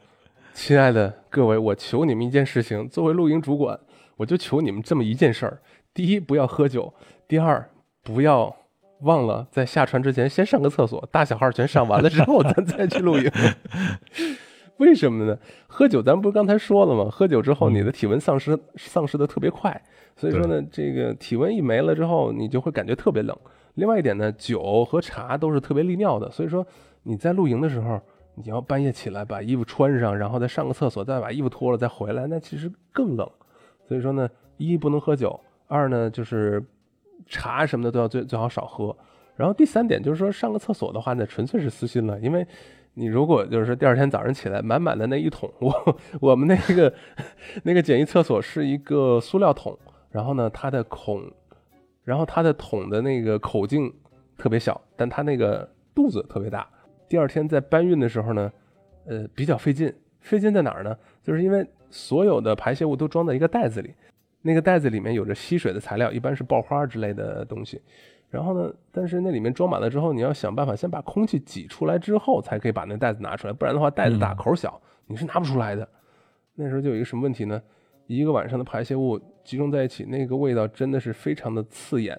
[0.54, 3.78] 亲爱的各位，我求你们一件事情，作为露营主管，
[4.16, 5.62] 我就求你们这么一件事儿：
[5.94, 6.92] 第一，不要喝酒；
[7.26, 7.70] 第二，
[8.02, 8.54] 不要
[9.00, 13.30] 忘了在下船之前先上个厕所，大小号全上完了之后，咱再去露营。
[14.76, 15.38] 为什么呢？
[15.66, 17.08] 喝酒，咱不是刚才说了吗？
[17.10, 19.80] 喝酒之后，你的体温丧失，丧失的特别快。
[20.16, 23.36] 所以说呢，这个体温一没了之后，你就会感觉特别冷。
[23.74, 26.30] 另外一点呢，酒和茶都是特别利尿的。
[26.30, 26.66] 所以说
[27.04, 28.00] 你在露营的时候，
[28.35, 33.29] 你要半夜起来把衣服穿上，然后再上个厕所，再把衣服脱了再回来，那其实更冷。
[33.87, 36.64] 所以说呢，一不能喝酒，二呢就是
[37.27, 38.97] 茶什么的都要最最好少喝。
[39.37, 42.47] 然后第三点就是说，上个厕所的话呢，纯粹是私心了，因为。
[42.95, 46.92] 你如果就是说第二天早上起来满满的那一桶，我我们那个
[47.62, 49.75] 那个简易厕所是一个塑料桶，
[50.11, 51.23] 然后呢它的孔，
[52.05, 53.90] 然后它的桶的那个口径
[54.37, 56.68] 特别小，但它那个肚子特别大。
[57.12, 58.51] 第二天在搬运的时候呢，
[59.05, 60.96] 呃比较费劲，费劲在哪儿呢？
[61.22, 63.94] 就是因为所有的排泄物都装在一个袋子里，
[64.40, 67.83] 那个袋子里面有着吸水的材料，一般是爆花之类的东西。
[68.31, 68.75] 然后呢？
[68.90, 73.53] 但是那里面装满了之后，你要想办法先把空气挤出来之后，才可以把那袋子拿出来。
[73.53, 75.87] 不然的话，袋子大口小，你是拿不出来的。
[76.55, 77.62] 那时候就有一个什么问题呢？
[78.07, 82.18] 一个晚上的排泄物集中在一起，那个味道真的是非常的刺眼，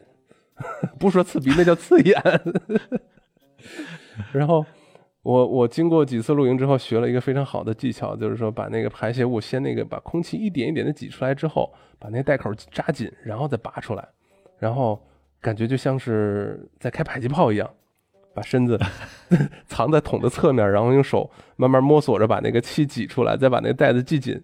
[1.00, 2.22] 不说刺鼻，那叫刺眼。
[4.32, 4.64] 然后
[5.24, 14.08] 我我经过几次露营之后，学了一个非常好的技巧，就是说把那个排泄物先那个把空气一点一点的挤出来之后，把那袋口扎紧，然后再拔出来，
[14.60, 15.02] 然后。
[15.44, 17.70] 感觉就像是在开迫击炮一样，
[18.34, 18.80] 把身子
[19.68, 24.42] 藏在桶的侧面，然后用手慢慢摸索着把那个气挤出来，再把那个袋子系紧。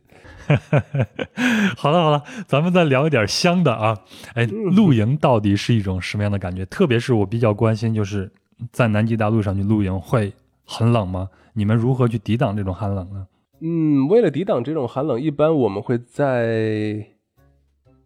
[1.77, 3.97] 好了好了，咱们再聊一点香的啊！
[4.35, 6.65] 哎，露营到底是一种什么样的感觉？
[6.65, 8.29] 特别是我比较关心，就是
[8.73, 10.33] 在南极大陆上去露营会
[10.69, 11.29] 很冷吗？
[11.53, 13.27] 你们如何去抵挡这种寒冷呢？
[13.61, 17.07] 嗯，为了抵挡这种寒冷，一般我们会在。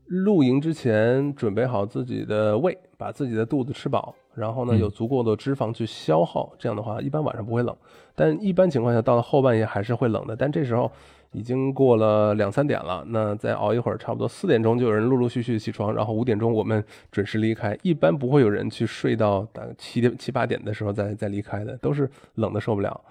[0.06, 7.76] 露营之前准备好自己的胃，把自己的肚子吃饱，然后呢有足够的脂肪去消耗，这样的话一般晚上不会冷。
[8.13, 10.36] 但一般情况下到了后半夜还是会冷的。
[10.36, 10.91] 但这时候
[11.33, 17.77] 已经过了两三点了，那再熬一会儿，差不多四点钟就有人陆陆续续起床，然后五点钟我们准时离开。
[17.81, 23.01] 一般不会有人去睡到大概七点七八点的时候再再离开的，都是冷的受不了。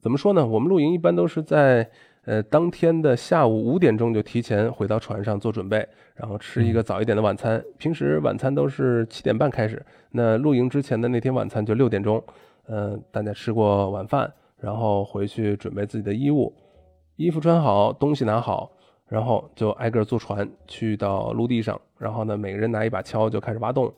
[0.00, 0.46] 怎么说呢？
[0.46, 1.88] 我们露营一般都是在。
[2.26, 5.86] 呃，当天的下午五点钟就提前回到船上做准备，
[6.16, 7.64] 然后吃一个早一点的晚餐。
[7.78, 12.20] 平时晚餐都是七点半开始，那露营之前的那天晚餐就六点钟。
[12.66, 16.52] 嗯，大家吃过晚饭，然后回去准备自己的衣物，
[17.16, 18.70] 衣服穿好，东西拿好，
[19.08, 23.92] 然后就挨个坐船去到陆地上，然后呢，每个人拿一把锹就开始挖洞。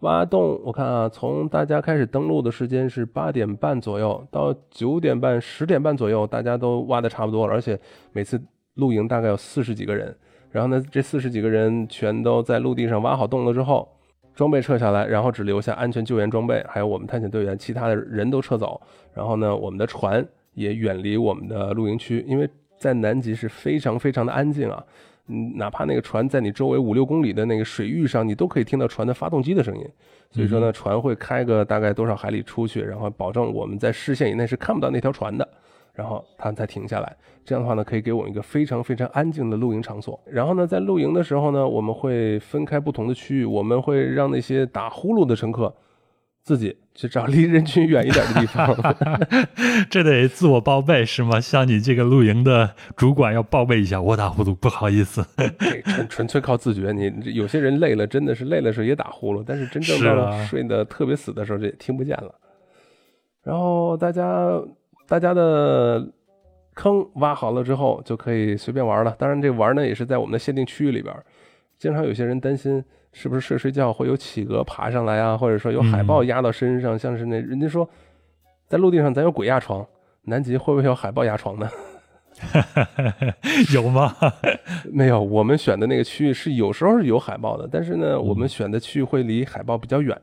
[0.00, 7.52] 挖洞，我看啊，从大家开始登陆的时间是八点半左右，到九点半、十点半左右，大家都挖的差不多了。
[7.54, 7.78] 而且
[8.12, 8.38] 每次
[8.74, 10.14] 露营大概有四十几个人，
[10.50, 13.88] 然后呢，这四十几个人全都在陆地上挖好洞了之后，
[14.34, 18.80] 装备撤下来，然后只留下安全救援装备，还有我们探险队员，其他的人都撤走。
[19.14, 20.24] 然后呢，我们的船
[20.56, 24.82] 也远离我们的露营区，因为在南极是非常非常的安静啊。
[25.28, 29.84] 嗯，哪怕那个船在你周围五六公里的那个水域上，你都可以听到船的发动机的声音。
[30.30, 35.46] 所以说呢，船会开个大概多少海里出去，然后保证我们在视线以内是看不到那条船的，
[35.94, 37.16] 然后它才停下来。
[37.44, 40.18] 这样的话呢，可以给我们一个非常非常安静的露营场所。
[40.24, 45.74] 然后呢，在露营的时候呢，我们会分开不同的区域，我们会让那些打呼噜的乘客
[46.46, 48.72] 自己去找离人群远一点的地方。
[49.90, 51.40] 这得自我报备是吗？
[51.40, 55.26] 像你这个露营的主管要报备一下，我打呼噜，不好意思。
[55.82, 56.92] 纯纯粹靠自觉。
[56.92, 62.32] 你有些人累了，真的是累了时候也打呼噜，但是真正到睡得特别死的时候，这也听不见了。
[63.42, 64.48] 然后大家
[65.08, 66.08] 大家的
[66.74, 69.10] 坑挖好了之后，就可以随便玩了。
[69.18, 71.12] 当然，这玩呢也是在我们的限定区域里边。
[71.76, 72.84] 经常有些人担心，
[73.18, 77.88] 是不是睡睡觉会有企鹅爬上来啊，或者说有海豹压到身上，像是那人家说，
[78.68, 79.86] 在陆地上咱有鬼压床，
[80.24, 81.66] 南极会不会有海豹压床呢？
[83.72, 84.14] 有吗？
[84.92, 90.14] 没有，我们选的那个区域是有时候是有海豹的，但是呢，我们选的区域会离海豹比较远，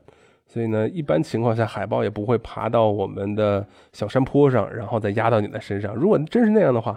[0.46, 5.92] 所以呢，一般情况下海豹也不会爬到我们的小山坡上，然后再压到你的身上。
[5.96, 6.96] 如果真是那样的话，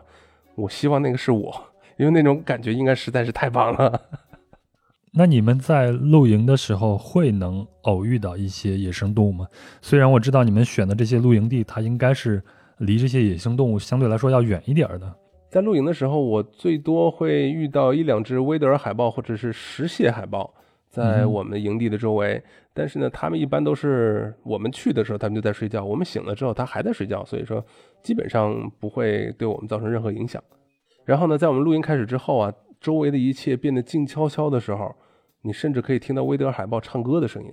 [0.54, 1.52] 我希望那个是我，
[1.98, 4.00] 因为那种感觉应该实在是太棒了。
[5.18, 9.48] 那你们在露营的时候会能偶遇到一些野生动物吗？
[9.82, 12.40] 虽然我知道你们选的这些露营地，它应该是
[12.78, 15.12] 离这些野生动物相对来说要远一点的。
[15.50, 20.54] 在露营的时候，我最多会遇到一两只威德尔海豹或者是石蟹海豹
[20.88, 22.40] 在我们营地的周围，
[22.72, 27.66] 但是呢，它们一般都是我们去的时候，它们就在睡觉；我们醒了之后，它还在睡觉，所以说
[28.04, 30.40] 基本上不会对我们造成任何影响。
[31.06, 34.94] 然后呢，在我们露营开始之后啊，周围的一切变得静悄悄的时候。
[35.48, 37.50] 你甚至可以听到威德尔海豹唱歌的声音。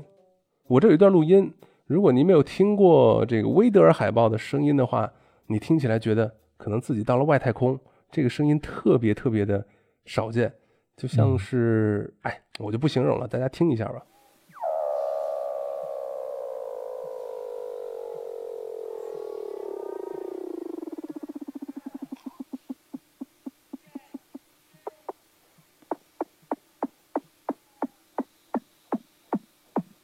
[0.67, 1.55] 我这有一段录音，
[1.87, 5.09] 如果您没有听过这个威德尔海豹的声音的话，
[5.47, 7.79] 你听起来觉得可能自己到了外太空。
[8.11, 9.65] 这个声音特别特别的
[10.07, 10.53] 少见，
[10.97, 12.13] 就像是……
[12.23, 14.03] 哎，我就不形容了，大家听一下吧。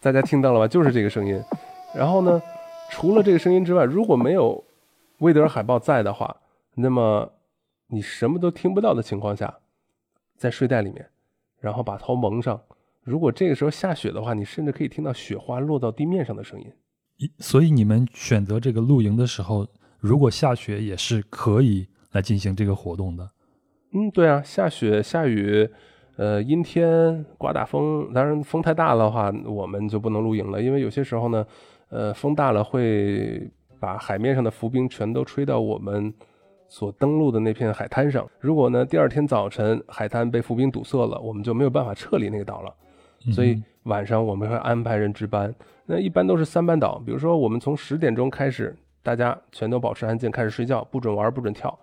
[0.00, 0.66] 大家听到了吧？
[0.66, 1.38] 就是这个声音。
[1.94, 2.40] 然后呢，
[2.90, 4.64] 除了这个声音之外，如果没有
[5.18, 6.34] 威德尔海豹在的话，
[6.74, 7.30] 那么
[7.88, 9.58] 你什么都听不到的情况下，
[10.38, 11.06] 在睡袋里面，
[11.60, 12.58] 然后把头蒙上。
[13.02, 16.72] 如果这个时候下雪的话，你甚至可以听到雪花落到地面上的声音。
[17.38, 19.66] 所以你们选择这个露营的时候，
[19.98, 23.30] 如果下雪也是可以来进行这个活动的。
[23.92, 25.68] 嗯，对啊，下雪下雨。
[26.20, 31.46] 呃，阴天刮大风，当然风太大的话，我们就不能露营了，因为有些时候呢，
[31.88, 36.12] 呃，风大了会把海面上的浮冰全都吹到我们
[36.68, 38.28] 所登陆的那片海滩上。
[38.38, 42.74] 如果呢，第二天早晨海滩被浮冰堵塞了，我们就没有办法撤离那个岛了。
[43.32, 45.54] 所以晚上我们会安排人值班，
[45.86, 47.02] 那一般都是三班倒。
[47.06, 51.78] 比如说，我们从十点钟开始，大家全都保持安静，开始睡觉，不准玩，不准跳。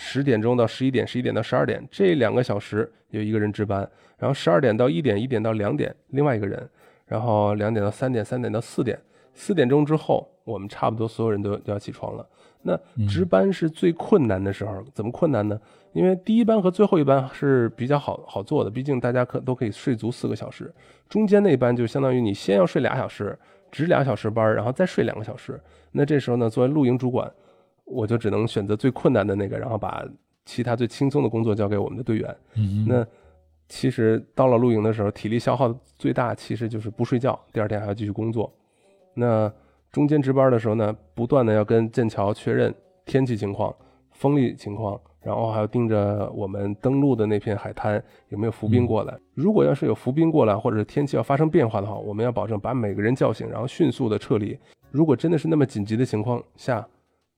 [0.00, 6.68] 好，十点钟到十一点，十一点到十二点这两个小时有一个人值班，然后十二点到一点，一点到两点另外一个人，
[7.04, 8.98] 然后两点到三点，三点到四点，
[9.34, 12.26] 四点钟之后我们差不多所有人都都要起床了。
[12.62, 15.60] 那值班是最困难的时候，怎么困难呢？
[15.92, 20.72] 因为第一班和最后一班是比较好好做的，毕竟大家可都可以睡足四个小时，
[21.08, 23.38] 中间那班就相当于你先要睡俩小时，
[23.70, 25.60] 值俩小时班，然后再睡两个小时。
[25.92, 27.30] 那这时候呢，作为露营主管。
[27.90, 30.04] 我就只能选择最困难的那个，然后把
[30.46, 32.36] 其他最轻松的工作交给我们的队员。
[32.86, 33.06] 那
[33.68, 38.52] 其实到了露营的时候，体力消耗最大，其实就是不睡觉，第二天还要继续工作。
[39.14, 39.52] 那
[39.92, 42.74] 中间值班的时候呢，不断的要跟剑桥确认
[43.04, 43.74] 天气情况、
[44.12, 49.16] 风力情况，然后还要盯着我们登陆的那片海滩有没有浮冰过来。
[49.34, 54.58] 如果要是有浮冰过来，或者是天气要发生变化的话，我们要保证把每个人叫醒，然后迅速的撤离。
[54.90, 56.84] 如果真的是那么紧急的情况下，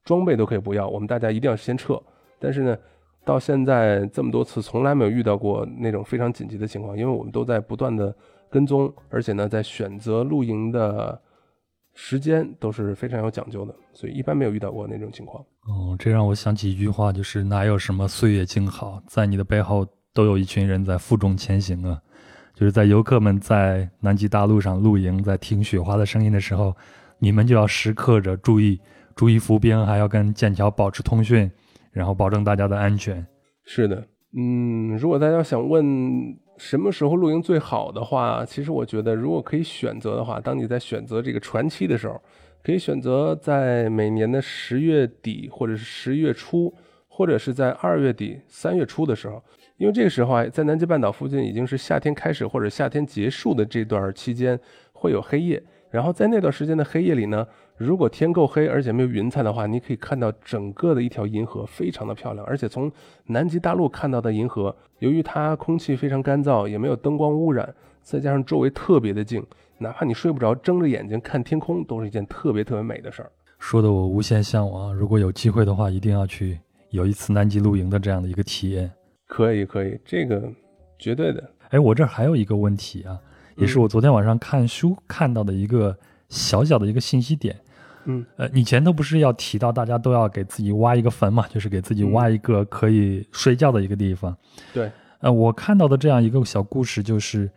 [0.05, 2.01] 装备都可以不要，我们大家一定要先撤。
[2.39, 2.77] 但是呢，
[3.25, 8.15] 到现在这么多次，从来没有遇到过那种非常紧急的情况，因为我们都在不断的
[8.51, 11.21] 跟踪，而且呢，在选择露营的
[11.95, 15.45] 时间都是非常有讲究的，所以一般没有遇到过那种情况。
[15.69, 22.01] 哦，这让我想起一句话，就是哪有什么岁月静好，在你的背后都有一群人在负重前行啊！
[22.55, 26.75] 就是在游客们在南极大陆上露营，在听雪花的声音的时候，
[27.19, 28.81] 你们就要时刻着注意。
[29.15, 31.51] 注意伏兵，还要跟剑桥保持通讯，
[31.91, 33.27] 然后保证大家的安全。
[33.65, 34.07] 是的，
[34.37, 42.21] 嗯，如果大家想问什么时候露营最好的话，其实我觉得，如果可以选择的话，当你在选择这个船期的时候，
[42.63, 46.73] 可以选择在每年的十月底，或者是十月初，
[47.09, 49.43] 或者是在二月底、三月初的时候，
[49.77, 54.59] 因为这个时候啊，在南极半岛附近已经是夏天开始或者夏天结束的这段期间，
[54.93, 55.63] 会有黑夜。
[55.91, 57.47] 然后在那段时间的黑夜里呢，
[57.77, 62.47] 如果天够黑，而且没有云彩的话，你可以看到整个的一条银河，非常的漂亮。
[62.47, 62.91] 而且从
[63.27, 69.45] 南极大陆看到的银河，由于它空气非常干燥，也没有灯光污染，再加上周围特别的静，
[69.79, 73.33] 哪怕你睡不着，睁着眼睛看天空，都是一件特别特别美的事儿。
[73.59, 76.59] 说的我无限向往，如果有机会的话，一定要去
[76.91, 78.91] 有一次南极露营的这样的一个体验。
[79.27, 80.43] 可以，可以，这个
[80.99, 81.51] 绝对的。
[81.71, 83.19] 哎，我这还有一个问题啊，
[83.57, 85.97] 也是我昨天晚上看书看到的一个
[86.33, 87.55] 小小的一个信息点。
[88.05, 94.37] 嗯，呃，你前头不是要提到大家都要给自己挖一个坟嘛，就是给自己挖一个可以睡觉的一个地方。
[94.73, 97.49] 对，呃，我看到的这样一个小故事就是，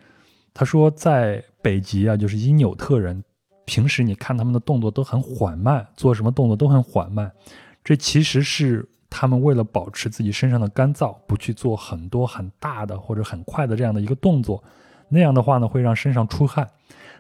[0.54, 3.24] 他说在北极啊，就是因纽特人。
[3.68, 7.32] 平时你看他们的动作都很缓慢，做什么动作都很缓慢，
[7.84, 14.64] 这其实是他们为了保持自己身上的干燥，不去做很多很大的或者很快的这样的一个动作。
[15.10, 16.70] 那样的话呢，会让身上出汗，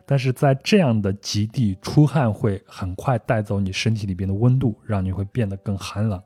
[0.05, 6.21] 但是在这样的极地出汗会很快带走你身体里边的温度，让你会变得更寒冷。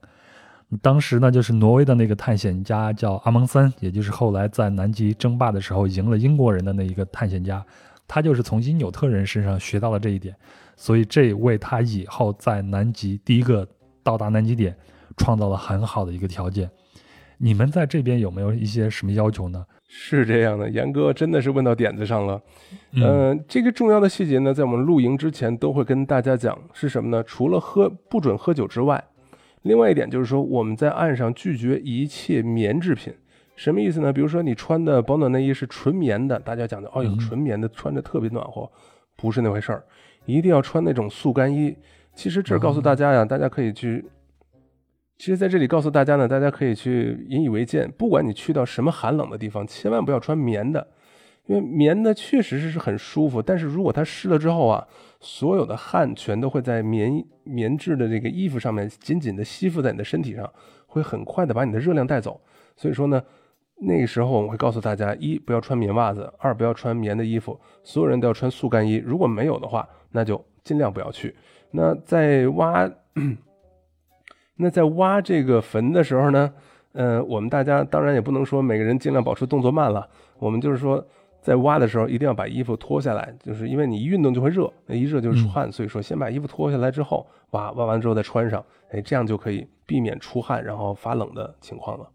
[0.81, 7.65] 当时呢，就是挪威的那个探险家叫阿蒙森，也就是后来在南极争霸的时候赢了英国人的那一个探险家。
[8.07, 10.35] 他就是从因纽特人身上学到了这一点，
[10.75, 13.67] 所以这为他以后在南极第一个
[14.03, 14.75] 到达南极点
[15.15, 16.69] 创造了很好的一个条件。
[17.37, 19.65] 你们在这边有没有一些什么要求呢？
[19.91, 22.39] 是这样的，严哥真的是问到点子上了。
[22.93, 27.23] 嗯，这个重要的细节呢，在我们露营之前都会跟大家讲，是什么呢？
[27.23, 29.03] 除了喝不准喝酒之外，
[29.63, 33.11] 另外一点就是说我们在岸上拒绝一切棉制品。
[33.55, 34.13] 什么意思呢？
[34.13, 38.71] 比如说你穿的保暖内衣是纯棉的，大家讲的哦，有纯棉的穿着特别暖和，
[39.17, 39.83] 不是那回事儿，
[40.25, 41.75] 一定要穿那种速干衣。
[42.13, 44.05] 其实这儿告诉大家呀，大家可以去，
[45.19, 47.85] 其实在这里告诉大家呢，大家可以去引以为戒。
[47.97, 50.87] 不管你去到什么寒冷的地方，千万不要穿棉的，
[51.45, 54.87] 因为棉的确实是是很舒服，但是如果它湿了之后啊，
[55.19, 60.51] 所有的汗全都会在棉棉质的这个衣服上面紧紧的吸附在你的身体上，
[60.87, 62.41] 会很快的把你的热量带走。
[62.75, 63.21] 所以说呢。
[63.81, 68.95] 那个时候我们会告诉大家：一不要穿棉袜子，二不要穿棉的衣服，所有人都要穿速干衣。
[68.95, 71.33] 如果没有的话，那就尽量不要去。
[71.71, 72.85] 那在挖，
[74.61, 76.51] 那在挖这个坟的时候呢，
[76.91, 80.05] 呃，我们大家当然也不能说每个人尽量保持动作慢了。
[80.37, 81.01] 我们就是说，
[81.41, 92.05] 在挖的时候一定要把衣服脱下来，就是因为你一运动就会热，那一热就是出汗，所以说先把衣服脱下来之后挖，挖完之后再穿上，哎，这样就可以避免出汗然后发冷的情况了。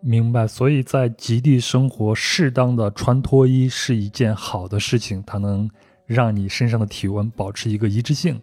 [0.00, 5.68] 明白，所以在极地生活，适当的穿脱衣是一件好的事情，它能
[6.06, 8.40] 让你身上的体温保持一个一致性，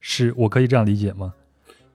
[0.00, 1.34] 是我可以这样理解吗？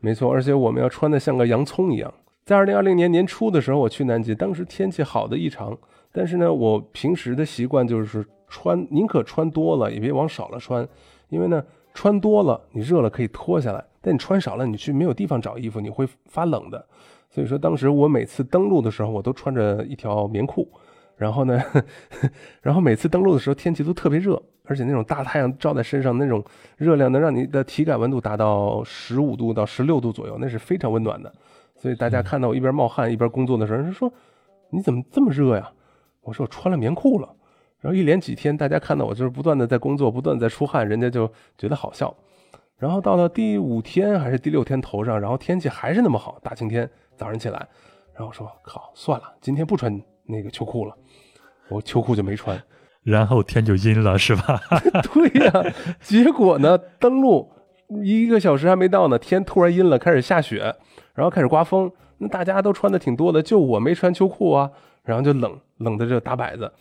[0.05, 2.13] 没错，而且我们要穿的像个洋葱一样。
[2.45, 5.75] 在二零二零年年初的时候，我去南极，当时天气好的异常，
[6.11, 10.87] 但是呢，我平时的习惯就是穿，宁可穿多了，也别往少了穿，
[11.29, 16.85] 因为呢，穿多了你热了可以脱下来，但你穿少了，你去没有地方找衣服，你会发冷的。
[17.31, 20.69] 所以说，当时我每次登陆的时候，我都穿着一条棉裤，
[21.17, 21.61] 然后呢，
[22.61, 26.43] 然后每次登陆的时候天气都特别热，而且那种大太阳照在身上，那种
[26.77, 31.33] 热量能让你的体感温度达到十五度到十六度左右，那是非常温暖的。
[31.75, 34.11] 所以大家看到我一边冒汗一边工作的时候，人说
[34.69, 35.71] 你怎么这么热呀？
[36.21, 37.29] 我说我穿了棉裤了。
[37.79, 42.15] 然后一连几天，大家看到我就是不断的在工作，不断在出汗，人家就觉得好笑。
[42.77, 46.89] 然后到了第五天还是第六天头上，然后天气还是那么好，大晴天。
[47.17, 47.59] 早上起来，
[48.13, 50.93] 然后我说靠，算了，今天不穿那个秋裤了，
[51.69, 52.61] 我秋裤就没穿，
[53.03, 54.59] 然后天就阴了，是吧？
[55.13, 57.51] 对呀，结果呢，登陆
[58.03, 60.75] 一个小时还没到呢，天突然阴了，开始下雪，
[61.13, 64.69] 然后开始刮风，那大家都穿的挺多的，就我没穿秋裤啊，
[65.03, 66.71] 然后就冷冷的就打摆子，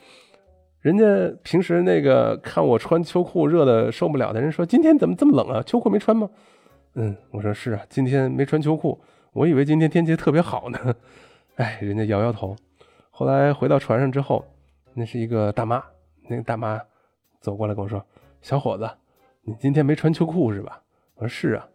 [0.80, 1.04] 人家
[1.42, 5.62] 平时那个看我穿秋裤热的受不了的人说，今天怎么这么冷啊？
[5.64, 6.28] 秋裤没穿吗？
[6.94, 9.00] 嗯，我说是啊，今天没穿秋裤。
[9.32, 10.78] 我以为今天天气特别好呢，
[11.56, 12.54] 哎，人家摇摇头。
[13.10, 14.44] 后来回到船上之后，
[14.94, 15.82] 那是一个大妈，
[16.28, 16.80] 那个大妈
[17.40, 18.04] 走过来跟我说
[18.40, 18.88] ：“小伙子，
[19.42, 20.80] 你今天没穿秋裤是吧？”
[21.16, 21.68] 我说：“是啊。”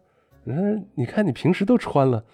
[0.44, 0.62] 你说
[0.96, 2.24] ：“你看你平时都穿了，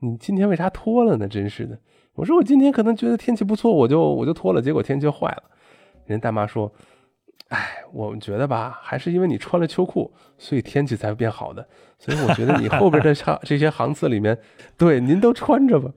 [0.00, 1.26] 你今天为啥脱了呢？
[1.26, 1.78] 真是的。”
[2.14, 5.42] 我说：“我今天可能觉得天气不错，我就我就脱了，结果天气坏了。”
[6.06, 6.72] 人大妈说。
[7.48, 11.64] 哎，我们觉得吧，还是因为你穿了秋裤，所以天气才会变好的。
[11.96, 14.36] 所以我觉得你后边的 行这些行次里面，
[14.76, 15.92] 对您都穿着吧。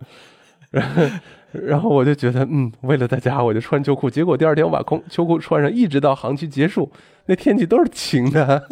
[1.51, 4.09] 然后我就觉得，嗯，为了大家，我就穿秋裤。
[4.09, 6.91] 结果第二天我把空秋裤穿上，一直到航期结束，
[7.25, 8.67] 那天气都是晴的。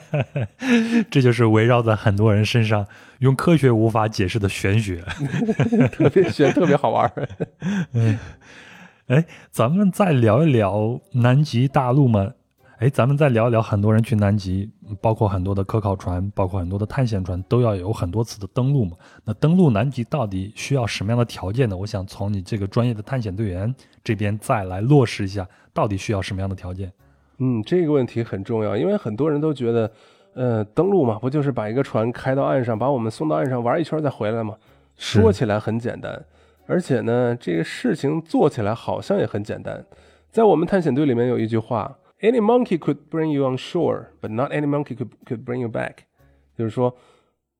[1.10, 2.86] 这就是围绕在很多人身上，
[3.20, 5.02] 用科学无法解释的玄学，
[5.92, 7.10] 特别玄，特别好玩。
[7.94, 8.18] 嗯。
[9.08, 12.32] 哎，咱们再聊一聊南极大陆嘛。
[12.78, 14.70] 哎，咱们再聊一聊，很多人去南极，
[15.00, 18.94] 包括很多的科考船，包括很多的探险船，都要有很多次的登陆嘛。
[19.24, 21.74] 那登陆南极到底需要什么样的条件呢？
[21.74, 23.74] 我想从你这个专业的探险队员
[24.04, 26.92] 这边再来落实一下，到底需要什么样的条件？
[27.38, 29.90] 嗯，这个问题很重要，因为很多人都觉得，
[30.34, 34.54] 呃，登陆嘛，不就是把一个船开到岸上，把我们送到岸上玩一圈再回来嘛？
[34.98, 36.22] 说起来很简单，
[36.66, 39.82] 而且呢，这个事情做起来好像也很简单。
[40.30, 41.96] 在我们探险队里面有一句话。
[42.20, 45.96] Any monkey could bring you on shore, but not any monkey could could bring you back。
[46.56, 46.96] 就是说，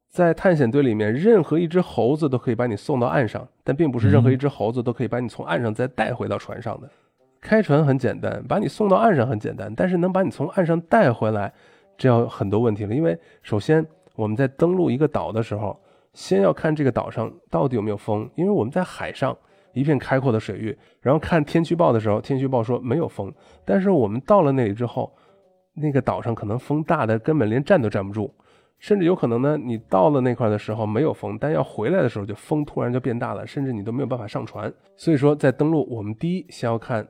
[0.09, 6.89] 在探险队里面，任何一只猴子都可以把你送到岸上，但并不是任何一只猴子都可以把你从岸上再带回到船上的。
[7.41, 11.53] 开船很简单，把你送到岸上很简单，但是能把你从岸上带回来，
[11.99, 12.95] 这要很多问题了。
[12.95, 15.79] 因为首先我们在登陆一个岛的时候，
[16.15, 19.37] 先要看这个岛上到底有没有风，因为我们在海上。
[19.81, 23.33] 一片开阔的水域，然后看天气预报的时候，天气预报说没有风。
[23.65, 25.15] 但是我们到了那里之后，
[25.75, 28.35] 那个岛上可能风大的根本连站都站不住，
[28.79, 34.73] 甚至有可能呢，你到了那块的时候没有风，但要回来的时候就风突然就变大了，甚至你都没有办法上船。
[34.97, 37.07] 所以说，在登陆，我们第一先要看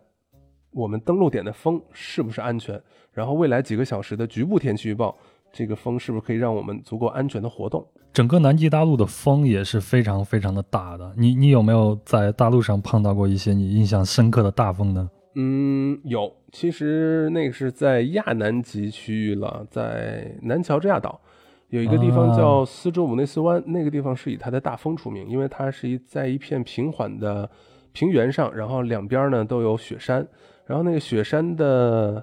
[0.72, 5.16] 我们登陆点的风是不是安全，然后未来几个小时的局部天气预报。
[5.56, 7.82] 这个风是不是可以让我们足够安全的活动？
[8.12, 11.14] 整个南极大陆的风也是非常非常的大的。
[11.16, 15.10] 你你有没有在大陆上碰到过一些你印象深刻的大风呢？
[15.34, 16.30] 嗯，有。
[16.52, 21.18] 其实那个是在亚南极区域了，在南乔治亚岛
[21.70, 27.48] 有一个地方叫斯州姆内斯湾，那个地方是以它的大风出名，因为它是一在一片平缓的
[27.92, 30.26] 平原上，然后两边呢都有雪山，
[30.66, 32.22] 然后那个雪山的。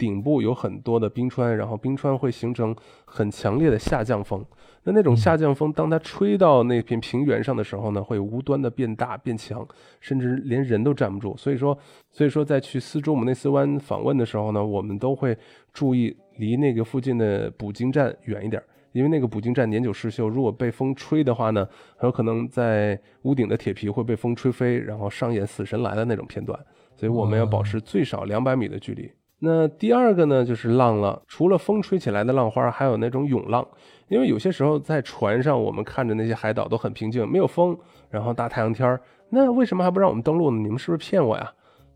[0.00, 2.74] 顶部有很多的冰川，然后冰川会形成
[3.04, 4.42] 很强烈的下降风。
[4.84, 9.66] 那那种下降风，当它吹到那片平原上的时候呢，会无端的变大变强，
[10.00, 11.36] 甚至连人都站不住。
[11.36, 11.76] 所以说，
[12.10, 15.36] 所以说在去斯朱姆内斯湾访问的时候呢，我们都会
[15.74, 26.58] 注意离那个附近的捕鲸站远一点，因为那个捕鲸站年久失修，如果被风吹的话呢，很有可能在屋顶的铁皮会被风吹飞，然后上演死神来的那种片段。
[26.96, 29.10] 所以我们要保持最少两百米的距离。
[29.42, 31.20] 那第二个呢，就是浪了。
[31.26, 33.66] 除了风吹起来的浪花，还有那种涌浪。
[34.08, 37.74] 因为有些时候在船上，我们看着那些海岛都很平静，没有风，
[38.10, 40.58] 然后大太阳天儿，那为什么还不让我们登陆呢？
[40.58, 41.50] 你们是不是骗我呀？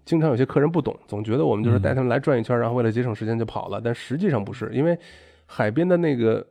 [0.06, 3.78] 经常有些客人不懂，总觉得我们就是带他们来转一圈，然后为了节省时间就跑了。
[3.84, 4.98] 但实际上不是，因为
[5.44, 6.46] 海边的那个，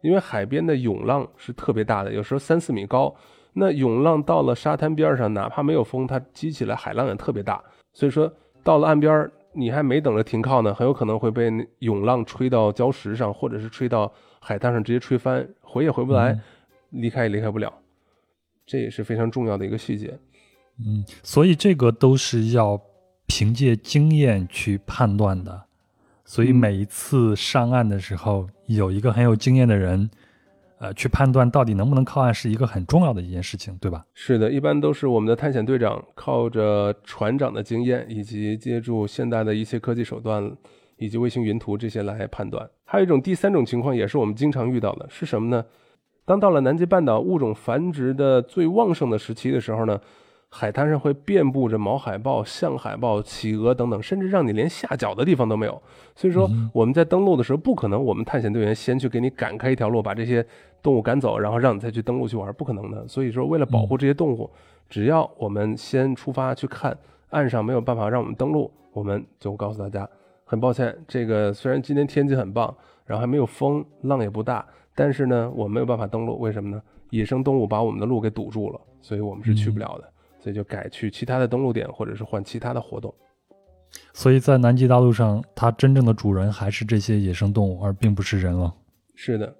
[0.00, 3.14] 因为海边的涌浪是特别大的，有时候三四米高。
[3.52, 7.62] 那涌浪到了沙滩边上，哪怕没有风，它激起来海浪也特别大。
[7.92, 8.32] 所以说
[8.64, 9.30] 到了岸边。
[9.54, 11.50] 你还没等着停靠呢，很有可能会被
[11.80, 16.38] 涌浪吹到礁石上，或者是吹到海滩上，直接吹翻，回也回不来，
[16.90, 17.72] 离开也离开不了。
[18.64, 20.18] 这也是非常重要的一个细节。
[20.78, 22.80] 嗯，所以这个都是要
[23.26, 25.64] 凭借经验去判断的。
[26.24, 30.10] 所以每一次上岸的时候，有一个很有经验的人。
[30.82, 34.04] 呃，去判断到底能不能靠岸是一个很重要的一件事情，对吧？
[34.14, 40.50] 是的，一般都是我们的探险队长靠着船长的经验，以及借助现代的一些科技手段，
[40.96, 42.68] 以及卫星云图这些来判断。
[42.84, 45.64] 还有一种第三种情况，也是我们经常遇到的，是什么呢？
[46.24, 50.00] 当到了南极半岛物种繁殖的最旺盛的时期的时候呢？
[50.54, 55.80] 海滩上会遍布着毛海豹、象海豹、企鹅等等，甚至让你连下脚的地方都没有。
[56.14, 60.46] 所以说，我们在登陆的时候，不可能我们探险队员先去给你赶开一条路，把这些
[60.82, 63.08] 动物赶走，然后让你再去登陆去玩，不可能的。
[63.08, 64.50] 所以说，为了保护这些动物，
[64.90, 66.94] 只要我们先出发去看
[67.30, 70.06] 岸上没有办法让我们登陆，我们就告诉大家，
[70.44, 72.72] 很抱歉，这个虽然今天天气很棒，
[73.06, 76.38] 然后还没有风，浪也不大，但是呢，我没有办法登陆。
[76.38, 76.82] 为什么呢？
[77.08, 80.11] 野生动物把我们的路给堵住了，所以我们是去不了的。
[80.42, 83.14] 所以就改去其他的登陆点，或者是换其他的活动。
[84.12, 88.74] 所以在南极大陆上，它真正的主人还是这些野生动物，而并不是人了。
[89.14, 89.54] 是的，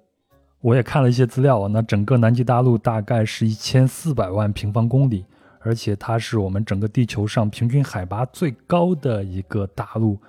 [0.59, 1.67] 我也看了一些资料啊。
[1.71, 5.23] 那整个南极大陆大概是一千四百万平方公里，
[5.59, 10.19] 而且它是我们整个地球上平均海拔最高的一个大陆，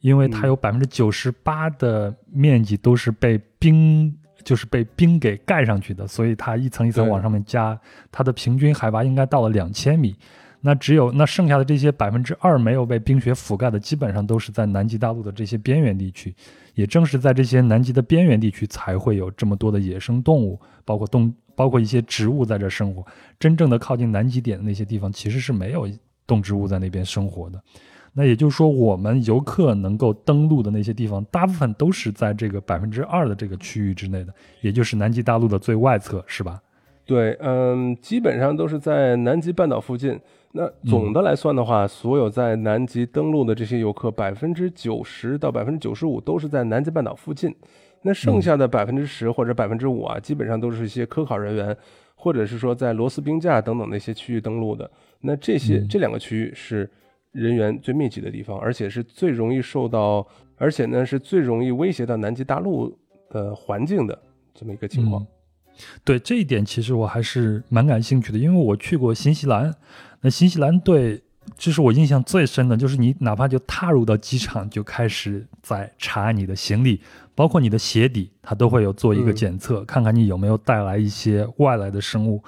[0.00, 4.14] 因为它有百分之九十八的面积都是被冰。
[4.44, 7.78] 就是被冰给盖上去的，所以它一层一层往上面加，
[8.12, 10.14] 它的平均海拔应该到了两千米。
[10.60, 16.34] 那只有那剩下的这些百分之二没有被冰雪覆盖的，基本上都是在南极大陆的这些边缘地区。
[16.74, 23.04] 也正是在这些南极的边缘地区，才会有这么多的野生动物，包括动，包括一些植物在这生活。
[23.38, 25.86] 真正的靠近南极点的那些地方，其实是没有
[26.26, 27.62] 动植物在那边生活的。
[28.16, 36.62] 那也就是说，我们游客能够登陆的那些地方，大部分都是在这个百分之二的这个区域之内的，也就是南极大陆的最外侧，是吧？
[37.04, 40.18] 对，嗯，基本上都是在南极半岛附近。
[40.52, 47.52] 那总的来算的话，所有在南极登陆的这些游客，百分之九十到百分之九十五都是在南极半岛附近。
[48.02, 51.76] 那剩下的百分之十或者百分之五啊，基本上都是一些科考人员，
[52.14, 54.88] 或者是说在罗斯冰架等等那些区域登陆的。
[55.20, 56.88] 那这些这两个区域是
[57.34, 60.26] 人员最密集的地方，而且是最容易受到，
[60.56, 62.96] 而且呢是最容易威胁到南极大陆
[63.28, 64.18] 的环境的
[64.54, 65.26] 这么一个情况。
[66.04, 69.74] 对这一点，其实我还是蛮感兴趣的，因为我去过新西兰。
[70.20, 71.20] 那新西兰对，
[71.56, 77.00] 这是我印象最深的，就是你哪怕就踏入到机场，就开始在查你的行李，
[77.34, 82.40] 包括你的鞋底，它都会有做一个检测，看看你有没有带来一些外来的生物。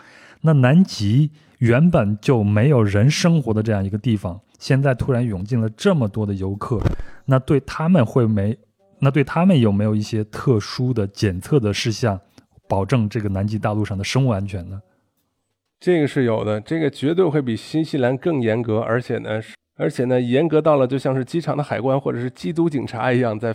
[0.43, 6.80] 那南极原本就没有人生活的这样一个地方，现在突然涌进了这么多的游客，
[7.24, 8.57] 那对他们会没？
[8.98, 12.20] 那对他们有没有一些特殊的检测的事项？
[12.68, 14.82] 保证这个南极大陆上的生物安全呢？
[15.78, 19.40] 这个是有的，这个绝对会比新西兰更严格，而且呢，
[19.76, 23.54] 而且呢，严格到了就像是机场的海关或者是缉毒警察一样，在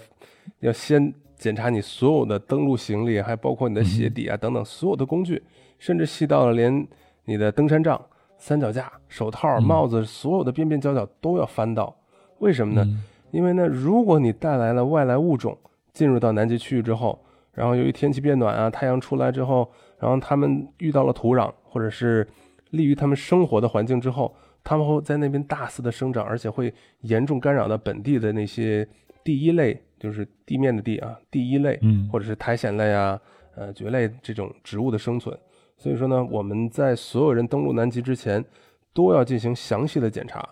[0.59, 5.43] 要先检查你所有的登陆行李，还包括你的鞋底啊等等所有的工具，
[5.77, 6.87] 甚至细到了连
[7.25, 7.99] 你的登山杖、
[8.41, 11.95] 三脚架、手套、帽子，所有的边边角角都要翻到。
[12.39, 12.83] 为什么呢？
[13.29, 15.55] 因为呢，如果你带来了外来物种
[15.93, 17.23] 进入到南极区域之后。
[17.53, 19.69] 然后由于天气变暖啊，太阳出来之后，
[19.99, 22.25] 然后他们遇到了土壤或者是
[22.69, 24.33] 利于他们生活的环境之后，
[24.63, 28.87] 他们会在那边大肆的生长，而且会严重干扰到本地的那些
[29.21, 33.19] 第一类，就是地面的地啊，第一类，嗯，或者是苔藓类啊，
[33.55, 35.37] 呃，蕨类这种植物的生存。
[35.81, 38.45] 所以说呢，我们在所有人登陆南极之前，
[38.93, 40.47] 都要进行详细的检查。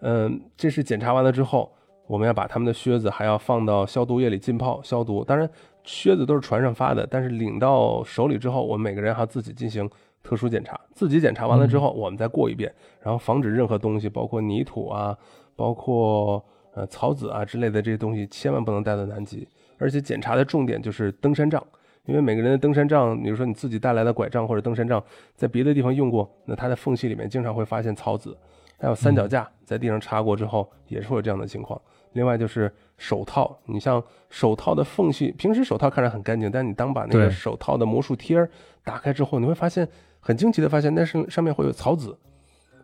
[0.00, 1.72] 嗯，这是检查完了之后，
[2.06, 5.24] 我们要把他们的靴子还要放到消毒液里浸泡消毒。
[5.24, 5.48] 当然。
[5.86, 9.86] 靴子都是船上发的，但是领到手里之后，我们每个人还要自己进行
[10.22, 10.80] 特殊检查。
[10.94, 15.14] 自己检查完了之后，我们再过一遍，然后防止任何东西，包括泥土啊，
[15.54, 19.46] 包括呃草籽啊之类的这些东西，千万不能带到南极。
[19.76, 21.62] 而且检查的重点就是登山杖，
[22.06, 25.02] 因为每个人的登山杖，比如说你自己带来的拐杖或者登山杖，
[25.34, 28.36] 在别的地方用过，那它的缝隙里面经常会发现草籽。
[28.76, 31.80] 还有三脚架，在地上插过之后，也是会有这样的情况。
[32.12, 38.50] 另外就是手套，你像手套的缝隙，平时手套看着很干净，但你当把那个手套的魔术贴儿
[38.82, 39.88] 打开之后，你会发现
[40.20, 42.14] 很惊奇的发现，那是上面会有草籽。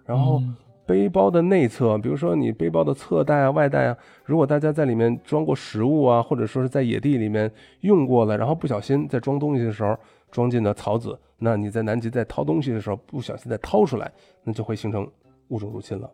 [0.06, 0.40] 然后
[0.86, 7.50] 背包的内侧，比如说你背包的侧袋啊、外袋啊，如果大家在里面装过食物啊，或者说是在野地里面
[7.80, 9.96] 用过了，然后不小心在装东西的时候
[10.30, 14.10] 装进了草籽，那你在南极在掏东西的时候不小心再掏出来，
[14.42, 15.08] 那就会形成
[15.48, 16.10] 物种入侵了。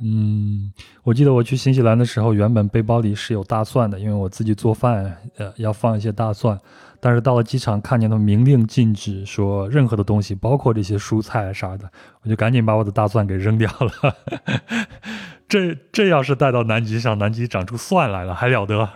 [0.00, 0.72] 嗯，
[1.04, 6.58] 我记得我去新西兰的时候，原本背包里是有大蒜的，因为我自己做饭，呃，要放一些大蒜。
[7.04, 11.86] 但是到了机场，看见他们明令禁止说任何的东西，包括这些蔬菜啥的，
[12.22, 14.16] 我就赶紧把我的大蒜给扔掉了。
[15.46, 18.88] 这这要是带到南极上，南极长出蒜来了，还了得？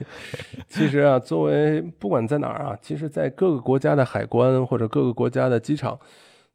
[0.68, 5.98] 其实啊，作为不管在哪儿啊，其实在各个国家的海关或者各个国家的机场。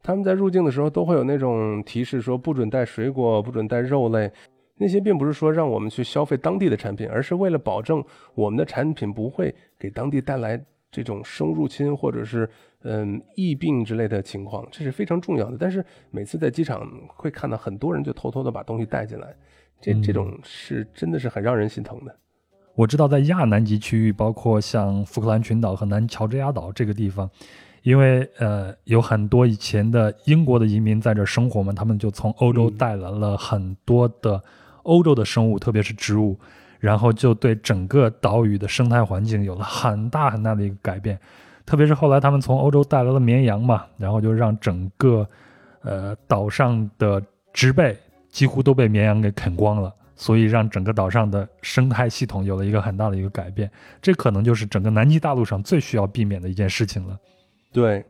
[0.04, 4.30] 他们在入境的时候都会有那种提示，说不准带水果，不准带肉类。
[4.76, 8.04] 那些并不是说让我们去消费当地的产品，而是为了保证
[8.36, 12.48] 我们的产品不会给当地带来这种生入侵或者是
[12.82, 15.56] 嗯疫病之类的情况，这是非常重要的。
[15.58, 19.34] 但是每次在机场会看到很多人就偷偷的把东西带进来，
[19.80, 22.14] 这这种是真的是很让人心疼的。
[22.76, 27.28] 我知道在亚南极区域，包括像福克兰群岛和南乔治亚岛这个地方。
[27.82, 34.40] 因为呃有很多以前的英国的移民在这生活嘛，他们就从欧洲带来了很多的
[34.84, 36.38] 欧洲的生物，特别是植物，
[36.82, 41.16] 然后就对整个岛屿的生态环境有了很大很大的一个改变。
[41.64, 45.24] 特别是后来他们从欧洲带来了绵羊嘛，然后就让整个
[45.82, 47.22] 呃岛上的
[47.52, 47.96] 植被
[48.28, 53.70] 几乎都被绵羊给啃光了，所以让整个岛上的生态系统有了一个很大的一个改变。
[54.00, 57.16] 这可能就是整个南极大陆上最需要避免的一件事情了。
[57.72, 58.04] 对，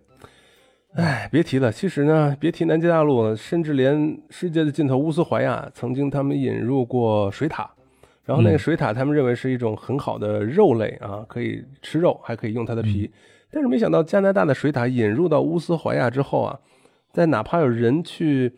[0.95, 1.70] 哎，别提了。
[1.70, 7.66] 其实呢，别提南极大陆，甚至连世界的尽头乌斯怀亚，曾经他们引入过水獭，
[8.25, 13.11] 然后那个水獭他们认为是一种很好的肉类啊，可以吃肉，还可以用它的皮。
[13.51, 16.59] 但是没想到加拿大的水獭引入到乌斯怀亚之后啊，
[17.12, 18.53] 在哪怕有人去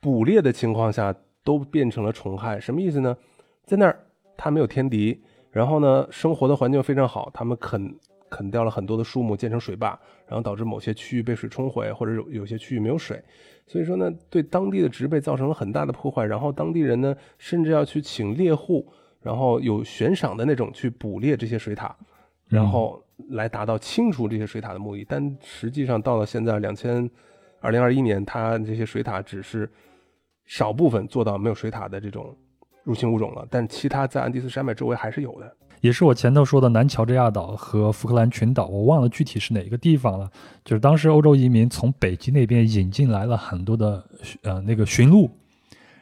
[0.00, 1.14] 捕猎的情况下，
[1.44, 2.58] 都变成了虫害。
[2.58, 3.16] 什么意思呢？
[3.64, 4.04] 在那儿
[4.36, 7.94] 它没有天敌，然后呢，生活的环境非常好，它们啃。
[8.32, 9.88] 啃掉了很多的树木，建成水坝，
[10.28, 13.20] 然后导致某些区域被水冲毁，或者有有些区域没有水，
[13.66, 16.24] 所以说呢，对当地的植被造成了很大的破坏。
[16.24, 18.86] 然后当地人呢，甚至要去请猎户，
[19.22, 21.90] 然后有悬赏的那种去捕猎这些水獭，
[22.48, 25.04] 然后来达到清除这些水獭的目的。
[25.08, 27.08] 但实际上到了现在两千
[27.60, 29.70] 二零二一年，它这些水獭只是
[30.46, 32.34] 少部分做到没有水獭的这种
[32.82, 35.56] 入侵物种了，但其他在安第斯山脉周围还是有的。
[35.80, 40.30] 也是我前头说的南乔治亚岛和福克兰群岛，我忘了具体是哪个地方了。
[40.62, 44.04] 就是当时欧洲移民从北极那边引进来了很多的
[44.42, 45.30] 呃那个驯鹿，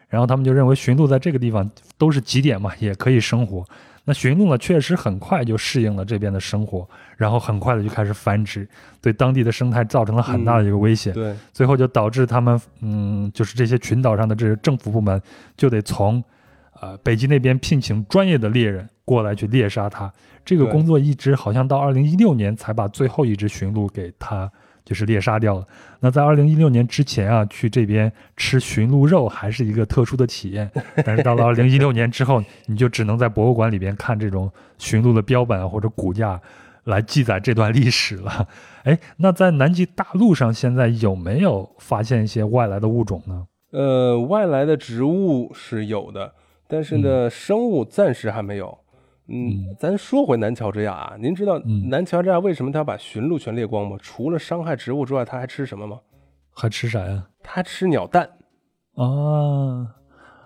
[0.09, 3.65] 然后他们就认为驯鹿在这个地方都是极点嘛，也可以生活。
[4.05, 8.67] 那驯鹿呢，确实很快就适应了这边的生活，然后很快的就开始繁殖，
[9.01, 11.13] 对当地的生态造成了很大的一个威胁。
[11.13, 15.21] 对，最后就导致他们嗯，就是这些群岛上的这些政府部门
[15.57, 16.25] 就得从
[16.81, 18.89] 呃北极那边聘请专业的猎人。
[19.09, 20.13] 过来去猎杀它，
[20.45, 24.53] 这个工作一直好像到二零一六年才把最后一只驯鹿给它
[24.89, 25.67] 就是猎杀掉了。
[26.01, 30.71] 那在二零一六年之前啊，去这边吃驯鹿肉还是一个特殊的体验，
[31.05, 36.41] 但是到了二零一六年之后，你就只能在博物馆里边看这种驯鹿的标本或者骨架
[36.85, 38.49] 来记载这段历史了。
[38.85, 43.47] 哎，那在南极大陆上现在有没有发现一些外来的物种呢？
[43.73, 46.33] 呃，外来的植物是有的，
[46.67, 48.79] 但是呢，生物暂时还没有。
[49.29, 51.59] 嗯，咱说回南乔治亚啊，您知道
[51.91, 53.97] 南乔治亚为什么他要把驯鹿全猎光吗？
[54.01, 56.01] 除了伤害植物之外，他还吃什么吗？
[56.55, 57.27] 还吃啥呀？
[57.43, 58.29] 他吃鸟蛋。
[58.95, 59.95] 啊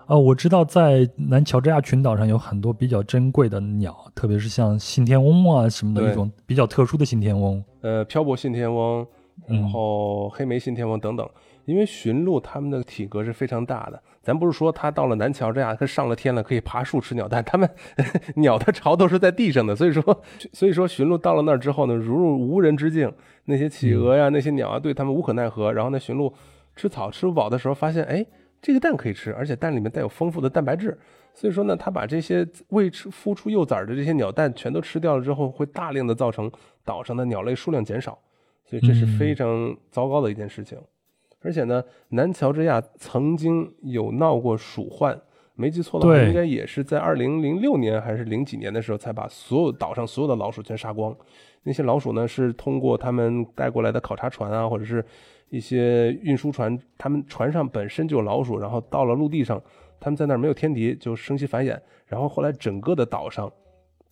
[0.05, 7.63] 啊，我知道在南乔治亚群岛上有很多比较珍贵的鸟，特别是像信天翁啊什么的一种比较特殊的信天翁。
[7.81, 9.07] 呃，漂泊信天翁，
[9.47, 11.29] 然后黑莓信天翁等等。
[11.65, 17.69] 因为驯鹿它们的体格是非常大的，咱不是说它到了南乔治亚，它上了天了可以爬树吃鸟蛋，它们
[18.35, 20.03] 鸟的巢都是在地上的，所以说，
[20.51, 23.09] 所以说驯鹿到了那儿之后呢，如入无人之境，
[23.45, 25.71] 那些企鹅呀，那些鸟啊，对它们无可奈何。
[25.71, 26.33] 然后那驯鹿
[26.75, 28.25] 吃草吃不饱的时候，发现哎，
[28.61, 30.99] 这个蛋可以吃，而且蛋里面带有丰富的蛋白质，
[31.33, 36.51] 所以说呢，它把这些未吃孵出幼崽的这些鸟蛋全都吃掉了之后，会大量的造成
[36.83, 38.19] 岛上的鸟类数量减少，
[38.63, 40.77] 所以这是非常糟糕的一件事情。
[41.41, 45.19] 而且呢，南乔治亚曾经有闹过鼠患，
[45.55, 51.15] 没记错的话，应该也是在二零零六年还是零几年的时候，才把所有岛上所有的老鼠全杀光。
[51.63, 55.03] 那些老鼠呢，是通过他们带过来的考察船啊，或者是
[55.49, 59.61] 一些运输船，他们船上本身就有老鼠，然后到了陆地上，
[59.99, 61.77] 他们在那儿没有天敌，就生息繁衍。
[62.05, 63.51] 然后后来整个的岛上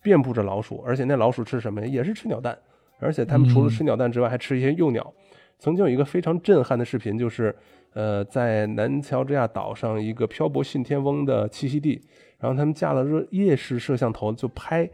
[0.02, 1.86] 遍布着老鼠，而且那老鼠吃什么呀？
[1.86, 2.58] 也是吃鸟蛋，
[3.02, 5.12] 而且他们除了吃鸟蛋之外，还吃一些幼鸟。
[5.58, 7.54] 曾经有一个非常震撼的视频，就是，
[7.92, 12.02] 呃，在南乔治亚岛上一个漂泊信天翁的栖息地，
[12.40, 14.90] 然后他们架了热夜视摄像头，就拍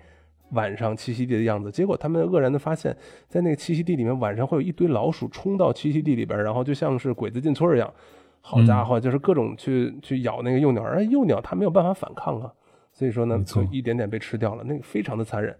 [0.51, 1.71] 晚上栖息地的样子。
[1.71, 2.95] 结果他们愕然的发现，
[3.29, 7.91] 在那个栖息地里面，晚上会有一堆老鼠冲到栖息地里边，然后就像是鬼子进村一样，
[8.43, 12.53] 好家伙，就是各种去去咬那个幼鸟，而幼鸟它没有办法反抗啊，
[12.93, 15.57] 所以说呢，就一点点被吃掉了，那个非常的残忍。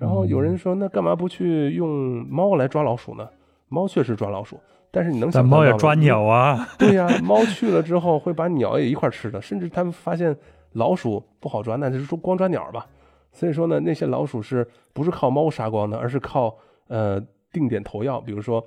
[0.00, 3.28] 然后有人说，那干嘛不去用猫来抓老鼠呢？
[3.68, 4.58] 猫确实抓老鼠，
[4.90, 6.66] 但是你能想猫也抓鸟啊？
[6.78, 10.34] 对呀，猫去了之后会把鸟也一块吃的，甚至他们发现
[10.72, 12.86] 老鼠不好抓，那就是说光抓鸟吧。
[13.30, 16.56] 所以说呢，那些老鼠是不是靠猫杀光的，而是靠
[16.88, 17.20] 呃
[17.52, 18.66] 定点投药，比如说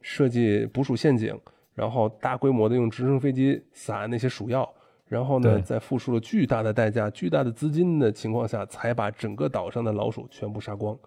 [0.00, 1.32] 设计捕鼠陷阱，
[1.74, 4.68] 然后大规模的用直升飞机撒那些鼠药，
[5.12, 10.98] 然后呢，在付出了巨大的代价、巨大的资金的情况下，才把整个岛上的老鼠全部杀光。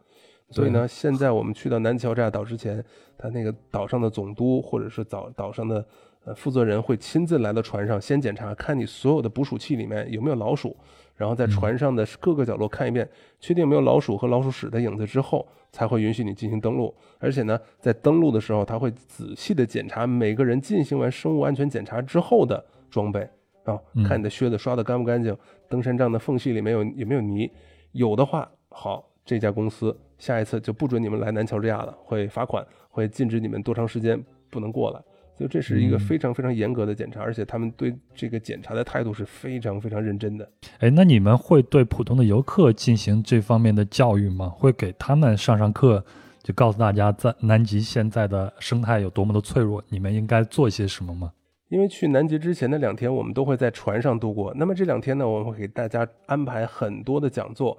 [0.51, 2.85] 所以呢，现在我们去到南乔治亚岛之前，
[3.17, 5.83] 他那个岛上的总督或者是岛岛上的
[6.23, 10.77] 呃负责人会亲自来到船上，先检查看你所有的捕鼠器里面有没有老鼠，
[11.15, 16.93] 然后在船上的各个角落看一遍，确定没有老鼠和老鼠屎的影子之后，才会允许你进行登陆。
[17.17, 23.27] 而且呢，在登陆的时候，他会仔细的检查每个人进行完生物安全检查之后的装备
[23.65, 25.35] 啊，看你的靴子刷的干不干净，
[25.67, 27.51] 登山杖的缝隙里面有有没有泥，
[27.91, 29.11] 有的话好。
[29.25, 35.01] 这家公司下一次就不准你们来南乔治亚了，会罚款，会禁止你们多长时间不能过来。
[35.35, 40.47] 所以这是一个非常非常严格的检查，而且他们对这个检查的态度是非常非常认真的。
[40.77, 44.47] 哎，那你们会对普通的游客进行这方面的教育吗？
[44.47, 46.05] 会给他们上上课，
[46.43, 51.31] 就告诉大家在南极现在的生态有多么的脆弱，你们应该做些什么吗？
[51.69, 54.53] 因为去南极之前的两天，我们都会在船上度过。
[54.55, 57.77] 那么这两天呢，我们会给大家安排很多的讲座。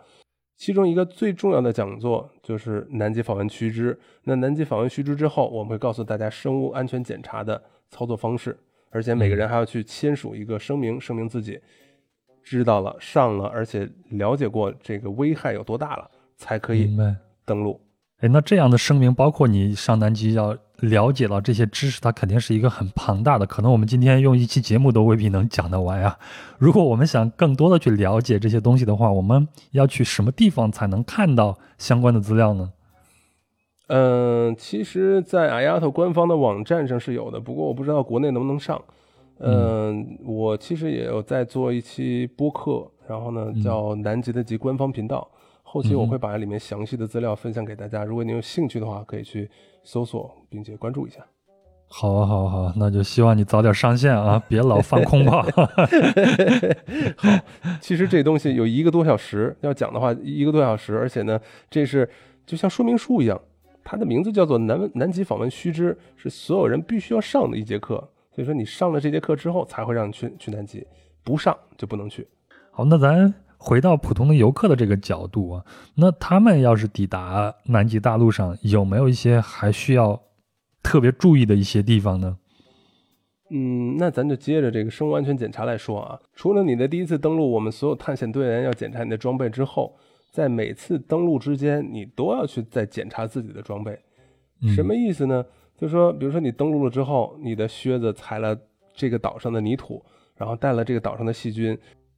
[0.57, 3.99] 其中一个最重要的讲座就是南极访问须知。
[4.24, 8.59] 那南极访问须知之后，我们会告诉大家生物安全检查的操作方式，
[8.91, 11.61] 而且每个人还要去签署一个声明，声明自己
[12.43, 16.97] 知道了、上了，而且了解过这个危害有多大了，才可以
[17.45, 17.80] 登陆。
[18.21, 26.19] 哎，那这样的声明，包括你上南极要了解到这些知识，它肯定是一个很庞大的，可能我们今天用一期节目都未必能讲得完呀。
[26.59, 32.73] 如果我们想更多的去了解这些东西的话，我们要去什么地方才能看到相关的资料呢？
[33.89, 38.83] 嗯，其实，在 IATA 官方的网站上是有的，不过我不知道国内能不能上。
[39.39, 45.29] 嗯，我其实也有在做一期播客，然后呢叫南极的极官方频道，
[45.69, 49.51] 后期我会把里面详细的资料分享给大家，如果你有兴趣的话，可以去
[49.83, 51.27] 搜索并且关注一下。
[51.89, 55.43] 好啊，好啊，好，那就希望你早点上线啊，别老放空炮。
[57.17, 57.29] 好，
[57.81, 61.39] 其实这东西有一个多小时要讲的话，一个多小时，而且呢，
[61.69, 62.09] 这是
[62.47, 63.39] 就像说明书一样，
[63.85, 67.97] 它的名字叫做南南极访问须知，是所有人必须要上的一节课。
[68.33, 70.87] 所以说，你上了这节课之后，才会让你去去南极，
[71.25, 72.27] 不上就不能去。
[72.71, 80.23] 好，那咱回到普通的游客的这个角度啊，那他们要是抵达南极大陆上，有没有一些还需要？
[80.83, 82.39] 特别注意的一些地方呢？
[83.51, 86.21] 嗯，那咱就接着这个生物安全检查来说啊。
[86.33, 89.97] 除了你的第一次登陆，我们所有探险队员要检查你的装备之后，
[90.31, 93.99] 在每次登陆之间，你都要去再检查自己的装备。
[94.77, 95.45] 什么意思呢？
[95.77, 98.57] 就是说，比如说你登陆了之后，你的靴子踩了
[98.95, 100.01] 这个岛上的泥土，
[100.37, 101.77] 然后带了这个岛上的细菌。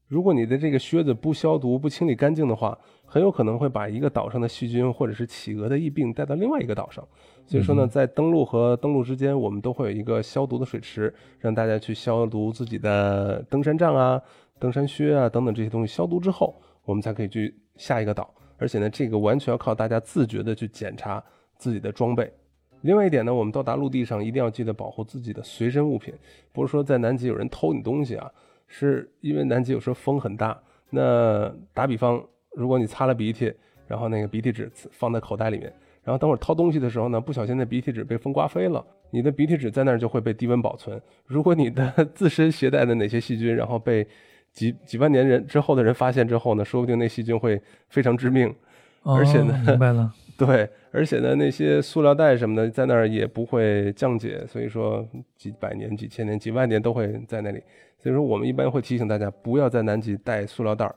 [0.09, 7.07] 如果你的这个靴子不消毒、不清理干净的话，很有可能会把一个岛上的细菌或者是企鹅的疫病带到另外一个岛上。
[7.47, 14.21] 所以说呢，在登陆和登陆之间，我们都会有一个消毒的水池，让大家去消毒自己的登山杖啊、
[14.59, 15.95] 登山靴啊等等这些东西。
[15.95, 18.35] 消毒之后，我们才可以去下一个岛。
[18.57, 21.23] 而且呢，这个完全要靠大家自觉的去检查
[21.57, 22.33] 自己的装备。
[22.81, 26.15] 另外一点呢，我们到达陆地上一定要记得保护自己的随身物品，
[26.53, 28.31] 不是说在南极有人偷你东西啊，
[28.69, 30.57] 是因为南极有时候风很大。
[30.91, 33.53] 那打比方，如果你擦了鼻涕，
[33.87, 35.73] 然后那个鼻涕纸放在口袋里面。
[36.05, 40.99] 然后等会儿掏东西的时候呢，不小心那鼻涕纸被风刮飞了，你的鼻涕纸在那儿就会被低温保存。
[41.27, 44.07] 如果你的自身携带的哪些细菌，然后被
[44.53, 47.61] 几几万年人之后的人发现之后呢，说不定那细菌会
[47.91, 48.55] 非常致命。
[49.03, 50.11] 而且呢，明白了。
[50.39, 55.07] 对，而且呢，那些塑料袋什么的在那儿也不会降解，所以说
[55.37, 57.61] 几百年、几千年、几万年都会在那里。
[57.99, 60.95] 所以说，我们一般会提醒大家不要在南极带塑料袋儿，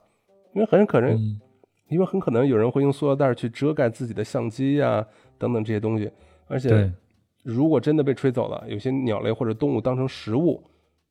[0.53, 1.39] 因为很可能。
[1.87, 5.05] 因为很可能有人会用塑料袋去遮盖自己的相机呀，
[5.37, 6.09] 等等这些东西。
[6.47, 6.89] 而且，
[7.43, 10.63] 如果真的被吹走了，有些鸟类或者动物当成食物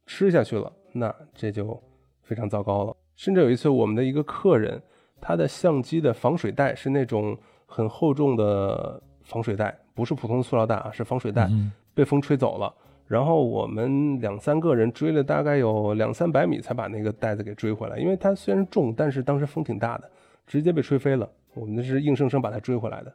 [0.07, 1.78] 吃下去了，那这就
[2.22, 2.97] 非常糟糕了。
[3.14, 4.80] 甚至有一次，我们的一个客人，
[5.20, 7.36] 他的相机的防水袋是那种
[7.66, 11.47] 很厚重的防水袋，不是普通的塑料袋啊，是防水袋，
[11.93, 12.74] 被风吹走了。
[13.11, 17.98] 然后我们两三个人追了大概有两三百米，才把那个袋子给追回来。
[17.98, 20.08] 因为它虽然重，但是当时风挺大的。
[20.46, 23.12] 直接被吹飞了，我们是硬生生把它追回来的。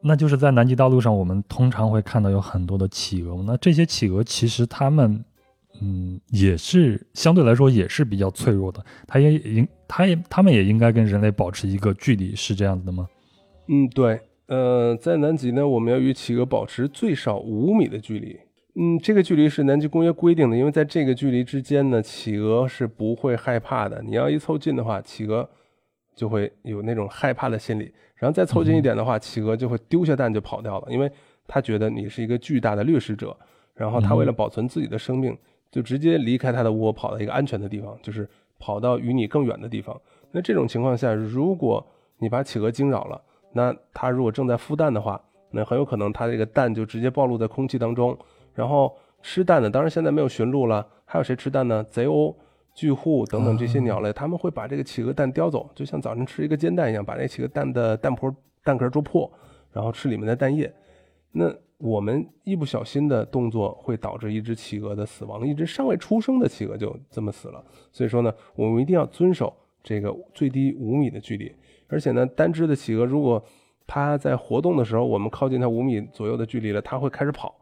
[0.00, 3.40] 那就是在南极大陆上，我们通常会看到有很多的企鹅。
[3.44, 5.24] 那这些企鹅其实它们，
[5.80, 8.84] 嗯，也是相对来说也是比较脆弱的。
[9.06, 13.08] 它也应，它也，它们也应该跟人类保持一个距离，是这样子的吗？
[13.68, 14.20] 嗯，对。
[14.46, 18.38] 呃，在南极呢，我们要与企鹅保持最少五米的距离。
[18.74, 24.02] 嗯，这个距离是南极公约规定的，因为在这个距离之间呢，企鹅是不会害怕的。
[24.02, 25.48] 你要一凑近的话，企鹅。
[26.12, 31.10] 就会有那种害怕的心理，然后再凑近一点的话，企鹅就会丢下蛋就跑掉了，因为
[31.46, 33.34] 它觉得你是一个巨大的掠食者，
[33.74, 35.34] 然后它为了保存自己的生命，
[35.70, 39.98] 就直接离开它的窝，跑到一个安全的地方，就是跑到与你更远的地方。
[40.30, 41.86] 那这种情况下，如果
[42.18, 43.22] 你把企鹅惊扰了，
[43.54, 45.18] 那它如果正在孵蛋的话，
[45.52, 48.18] 那很有可能它这个蛋就直接暴露在空气当中，
[48.54, 51.84] 然后吃蛋的，当然现在没有驯鹿了，还有谁吃蛋呢？
[51.84, 52.34] 贼鸥。
[52.72, 59.30] 巨户等等这些鸟类，他们会把这个企鹅蛋叼走，就像早晨吃一个煎蛋一样，把那企鹅蛋的蛋壳蛋壳啄破，
[59.72, 60.72] 然后吃里面的蛋液。
[61.32, 67.62] 那我们一不小心的动作会导致一只企鹅的死亡，一只尚未出生的企鹅就这么死了。
[67.92, 71.52] 所以说呢，我们一定要遵守这个最低五米的距离。
[71.88, 73.42] 而且呢，单只的企鹅如果
[73.84, 77.54] 它在活动的时候，我们靠近它五米左右的距离了，它会开始跑。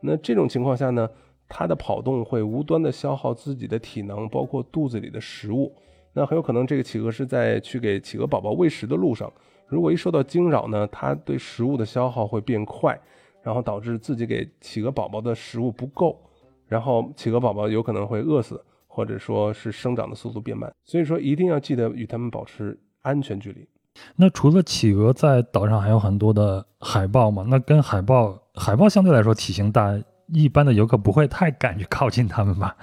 [0.00, 1.08] 那这种情况下呢？
[1.48, 5.72] 它的跑动会无端的消耗自己的体能，包括肚子里的食物。
[6.12, 9.32] 那很有可能这个企鹅是在去给企鹅宝宝喂食的路上。
[9.68, 12.98] 如果一受到惊扰呢，它对食物的消耗会变快，
[13.44, 16.18] 然后导致自己给企鹅宝宝的食物不够，
[16.66, 20.74] 然后企鹅宝宝有可能会饿死，或者说是生长的速度变慢。
[20.84, 23.68] 所以说一定要记得与它们保持安全距离。
[24.16, 27.44] 那除了企鹅，在岛上还有很多的海豹嘛？
[27.48, 29.98] 那跟海豹，海豹相对来说体型大。
[30.32, 32.74] 一般的游客不会太敢去靠近它们吧？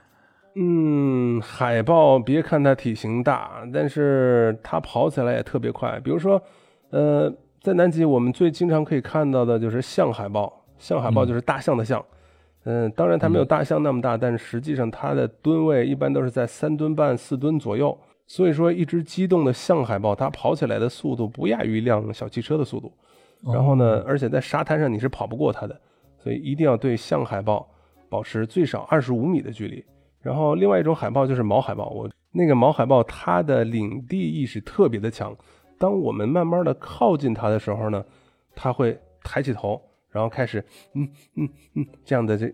[0.56, 6.00] 嗯，海豹别看它体型大，但是它跑起来也特别快。
[6.00, 6.42] 比如说，
[6.88, 12.02] 呃，在南极我们最经常可以看到的就是象海豹，象海豹就是大象的象。
[12.64, 17.94] 嗯，当然它没有大象那么大，但是实际上它的吨位一般都是在三吨半、四吨左右。
[18.26, 22.92] 所以说，一只机动的象海豹，它跑起来的速度不亚于一辆小汽车的速度。
[23.52, 25.80] 然后呢，而且在沙滩上你是跑不过它的。
[26.18, 27.68] 所以一定要对象海豹
[28.08, 29.84] 保持最少二十五米的距离。
[30.20, 35.36] 然后另外一种海豹就是毛海豹，我那个毛海豹它的领地意识特别的强。
[35.78, 38.04] 当我们慢慢的靠近它的时候呢，
[38.56, 40.64] 它会抬起头，然后开始
[40.94, 42.52] 嗯嗯嗯这样的这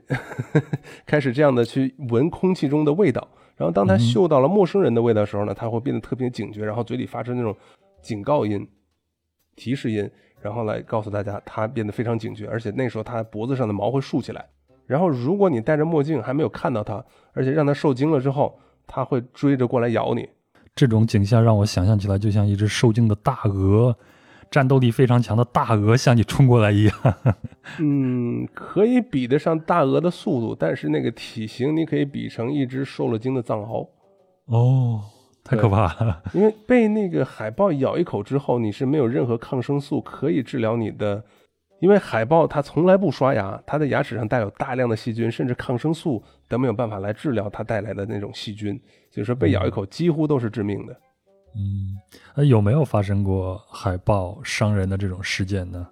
[1.06, 3.26] 开始这样的去闻空气中的味道。
[3.62, 7.56] 然后当他嗅到了陌生人的味道的时候呢，他会变得特别警觉，然后嘴里发出那种
[8.00, 8.68] 警告音、
[9.54, 10.10] 提示音，
[10.40, 14.44] 然后来告诉大家他变得非常警觉，而且那时候他脖子上的毛会竖起来。
[14.84, 17.04] 然后如果你戴着墨镜还没有看到它，
[17.34, 20.28] 而且让它受惊了之后，它会追着过来咬你。
[20.74, 23.96] 这种景象让我想象起来，就像一只受惊的大鹅，
[24.52, 26.94] 战斗力非常强的大鹅向你冲过来一样。
[27.80, 33.88] 嗯，可以比得上大鹅的速度，但是那个体型你可以比成一只受了惊的藏獒。
[34.44, 35.00] 哦，
[35.42, 36.22] 太可怕了！
[36.34, 41.24] 因为被那个海豹咬一口之后，你是没有任何抗生素可以治疗你的。
[41.80, 48.80] 因为海豹它从来不刷牙，它的牙齿上带有大量的细菌，甚至抗生素都没有办法来治疗它带来的那种细菌，
[49.10, 50.92] 所以说被咬一口几乎都是致命的。
[50.92, 50.96] 嗯，
[52.34, 55.86] 那有没有发生过海豹伤人的这种事件呢？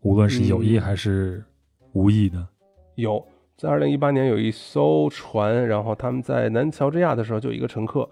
[0.00, 1.44] 无论是有意还是
[1.92, 2.46] 无意的？
[2.94, 8.08] 有，在二零一八年有一艘船，然后他们在南乔治亚的时候，就一个乘客，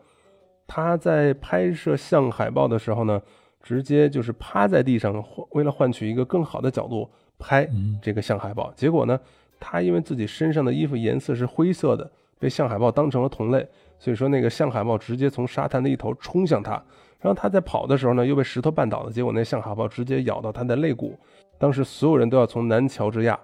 [0.67, 3.21] 他在拍摄像海豹的时候呢，
[3.63, 7.11] 直接就是趴在地上，为了换取一个更好的角度。
[7.39, 7.69] 拍
[8.01, 9.19] 这个像海豹，结果呢，
[9.59, 13.69] 他因为自己身上的衣服颜色是灰色的，被象海豹当成了同类，
[14.03, 16.73] 所以说那个象海豹直接从沙滩的一头冲向他，
[17.21, 21.17] 然后他在跑的时候呢，又被石头绊倒了，结果那象海豹直接咬到他的肋骨，
[21.57, 23.39] 当时所有人都要从南乔治亚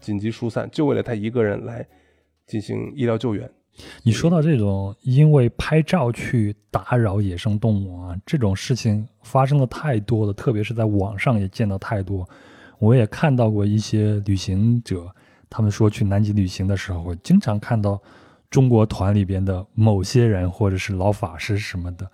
[0.00, 1.86] 紧急疏散，就为了他一个人来
[2.46, 3.46] 进行医疗救援。
[4.02, 12.26] 你说到这种因为拍照去打扰野生动物啊，这种事情发生的太多了，特别是在网上也见到太多。
[12.78, 15.06] 我也看到过一些旅行者，
[15.50, 18.00] 他们说去南极旅行的时候，经常看到
[18.50, 22.08] 中国团里边的某些人或者是老法师什么的，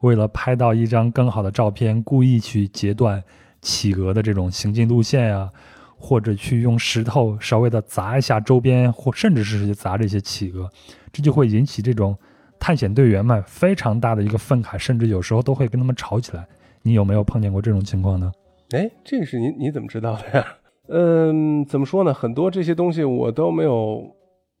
[0.00, 3.22] 为了拍到一张更好的照片，故意去截断
[3.60, 5.50] 企鹅的这种行进路线呀，
[5.96, 10.70] 或者去用石头稍微的砸一下周边，或甚至是去砸这些企鹅，
[11.12, 12.16] 这就会引起这种
[12.58, 16.46] 探险队员们非常大的一个愤慨，甚至有时候都会跟他们吵起来。
[16.82, 18.32] 你有没有碰见过这种情况呢？
[18.70, 20.46] 哎，这个是你你怎么知道的呀？
[20.88, 22.12] 嗯，怎么说呢？
[22.12, 24.14] 很多这些东西我都没有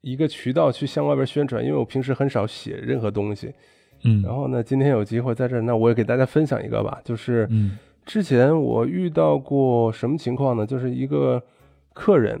[0.04, 3.50] 一个渠道去向外边宣传，因为我平时很少写任何东西。
[4.02, 7.00] 嗯，然后呢，今天有机会在这儿，那我也给大家分享一个吧。
[7.02, 7.48] 就是
[8.04, 10.66] 之前我遇到过什么情况呢？
[10.66, 11.42] 就是一个
[11.94, 12.38] 客人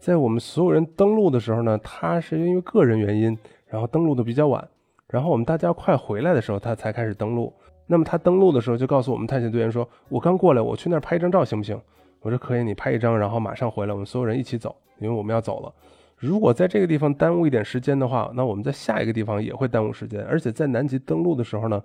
[0.00, 3.38] 在我们所有人登录的时候呢，他是因为个人原因，
[3.68, 4.68] 然后登录的比较晚，
[5.08, 7.52] 然后我们大家快回来的时候，他才开始登录。
[7.86, 11.80] 那么他登录的时候就告诉我们探险队员说：“我刚过来，我去那儿拍一张照行不行？”
[12.20, 15.72] 我说：“可以，你拍一张，然后马上回来，我们所有人一起走，因为我们要走了。
[16.18, 20.22] 如果在这个地方耽误一点时间的话，那我们在下一个地方也会耽误时间。
[20.24, 21.82] 而且在南极登陆的时候呢，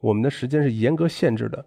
[0.00, 1.64] 我们的时间是严格限制的。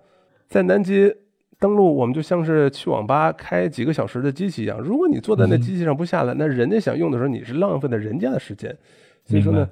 [0.47, 1.13] 在南极
[1.59, 8.75] 登陆，我们就像是去网吧开几个小时的机器一样，如果你坐在那机器上不下来，那人家想用的时候，你是浪费了人家的时间。
[9.25, 9.69] 所以说呢，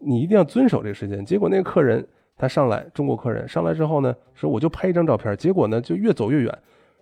[0.00, 1.24] 你一定要遵守这个时间。
[1.24, 2.06] 结果那个客人。
[2.38, 6.58] 他上来，中国客人上来之后呢，说我就拍一张照片，结果呢就越走越远，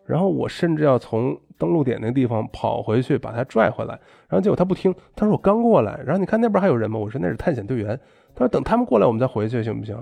[0.06, 3.94] 然后我甚至要从登陆点那个地方跑回去把他拽回来，
[4.28, 6.98] 然后结果他不听，他说我刚过来，然后你看那边还有人吗？
[6.98, 7.98] 我说那是探险队员，
[8.34, 9.96] 他说等他们过来我们再回去行不行？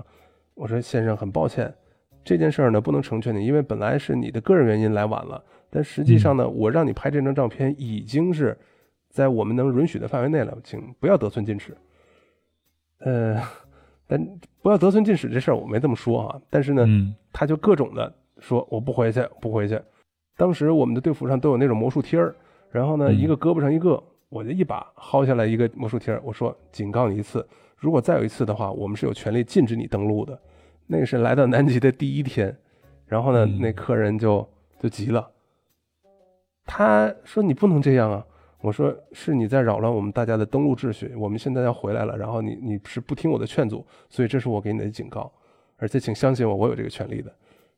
[0.55, 1.73] 我说先生很抱歉，
[2.23, 8.57] 这件事儿呢不能成全你，因为本来是你的个人原因来晚了，但实际上呢我让你拍这张照片已经是
[9.09, 11.75] 在我们能允许的范围内了，请不要得寸进尺。
[12.99, 13.41] 呃。
[14.05, 14.21] 但
[14.61, 16.85] 不要得寸进尺这事儿我没这么说啊，但是呢，
[17.31, 19.79] 他就各种的说我不回去，不回去。
[20.35, 22.35] 当时我们的队服上都有那种魔术贴儿，
[22.71, 30.39] 然后呢，一个胳膊上一个，我就一把薅下来一个魔术贴儿，我说警告你一次，如果再有一次的话，我们是有权利禁止你登陆的。
[30.87, 32.55] 那个是来到南极的第一天，
[33.05, 34.47] 然后呢，那客人就
[34.79, 35.31] 就急了，
[36.65, 38.25] 他说你不能这样啊。
[38.59, 45.29] 我说是你在扰乱我们大家的登陆秩序，我们现在要回来了，然后你你是不听我的劝阻，所以这是我给你的警告，
[45.77, 47.29] 而且请相信我，我有这个权利的。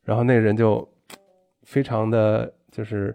[0.04, 0.88] 然后那个人就
[1.66, 3.14] 非常的就是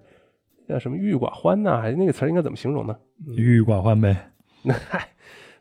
[0.68, 2.96] 叫什么郁郁寡欢呐，还是那个词应该怎么形容呢？
[3.36, 4.16] 郁郁寡欢呗。
[4.64, 5.08] 那嗨，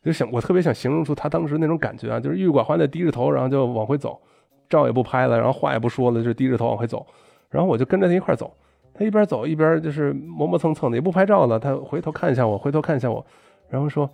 [0.02, 4.20] 就想我特别想形容出他当时那种感觉啊，就是郁郁寡欢的低着头，然后就往回走，
[4.68, 7.06] 照也不拍了，然后话也不说了，就低着头往回走，
[7.48, 8.54] 然后我就跟着他一块走。
[8.92, 11.58] 他一边走一边就是磨磨蹭蹭的，也不拍照了。
[11.58, 13.24] 他回头看一下我，回头看一下我，
[13.70, 14.10] 然后说：“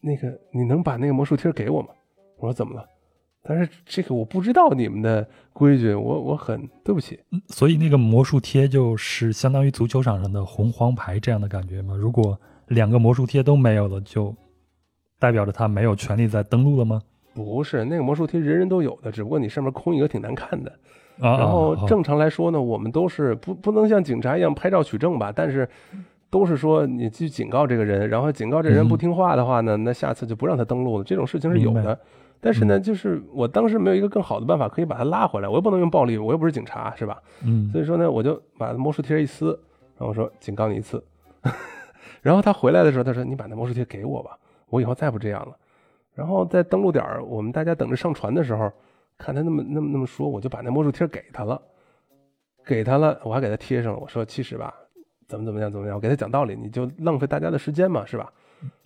[0.00, 1.88] 那个，你能把那个魔术贴给我吗？”
[2.38, 2.86] 我说：“怎么了？”
[3.42, 7.18] 但是这个我不知道你们的规矩，我我很对不起。
[7.48, 11.94] 所以那个魔术贴就是相当于足球场上的红黄牌这样的感觉吗？
[11.96, 12.38] 如果
[12.68, 14.34] 两个魔术贴都没有了，就
[15.18, 17.00] 代表着他没有权利再登录了吗？
[17.32, 20.70] 不是，那个魔术贴人人都有的，只不过你上面空一个挺难看的。
[21.20, 25.68] 啊，然后啊正常来说呢，我们都是不不能像警察一样拍照取证吧，但是
[26.28, 31.98] 都是说你去警告这个人，然后警告这人嗯不听话的话呢，那下次就不让他登录了，这种事情是有的。
[32.40, 37.22] 但是呢，就是我当时没有一个更好的办法可以把他拉回来，我又不能用暴力，我又不是警察，是吧？
[37.44, 39.48] 嗯所以说呢，我就把魔术贴一撕，
[39.96, 41.04] 然后我说警告你一次。
[42.22, 44.38] 然后他回来的时候，他说你把那魔术贴给我吧，
[44.68, 45.56] 我以后再不这样了。
[46.14, 48.70] 然后在登陆点儿，我们大家等着上传的时候，
[49.18, 51.60] 看他那么那么那么说，我就把那魔术贴给他了，
[52.64, 53.98] 给他了，我还给他贴上了。
[53.98, 54.74] 我说其实吧，
[55.28, 58.32] 怎么怎么样怎么样，我给他讲道理，你就浪费大家的时间嘛，是吧？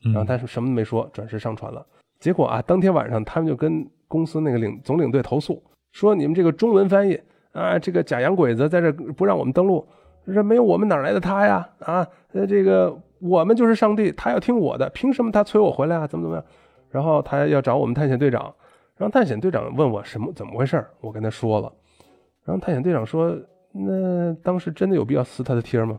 [0.02, 1.84] 然后嗯他是什么都没说，转身上传了。
[2.18, 5.62] 结果啊，当天晚上他们就跟公司那个领总领队投诉，
[5.92, 7.20] 说你们这个中文翻译
[7.52, 9.86] 啊，这个假洋鬼子在这不让我们登录，
[10.26, 11.68] 这没有我们哪来的他呀？
[11.80, 16.06] 啊，呃，这个我们就是上帝，他要听我的，凭什么他催我回来啊？
[16.06, 16.44] 怎么怎么样？
[16.90, 18.42] 然后他要找我们探险队长，
[18.96, 21.72] 然后探险队长问我什么怎么回事，我跟他说了，
[22.44, 23.36] 然后探险队长说，
[23.72, 25.98] 那当时真的有必要撕他的贴吗？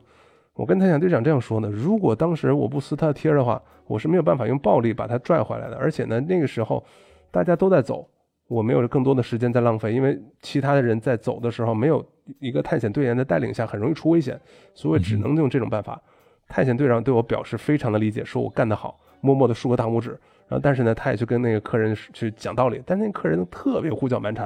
[0.54, 5.76] 我跟探险队长这样说呢，如果当时我不撕他的贴的话，我是没有办法用暴力把他拽回来的。
[5.78, 6.84] 而且呢，那个时候
[7.32, 8.08] 大家都在走，
[8.48, 12.06] 我没有更多的时间在浪费，因为其他的人在走的时候，没有
[12.40, 14.40] 一个探险队员的带领下，很容易出危险，
[14.74, 16.02] 所以只能用这种办法。
[16.48, 20.12] 探险队长对我表示非常的理解，说我干得好，默默的竖个大拇指。
[20.48, 24.46] 然后，但是呢，他也去跟那个客人去讲道理，但那个客人特别胡搅蛮缠。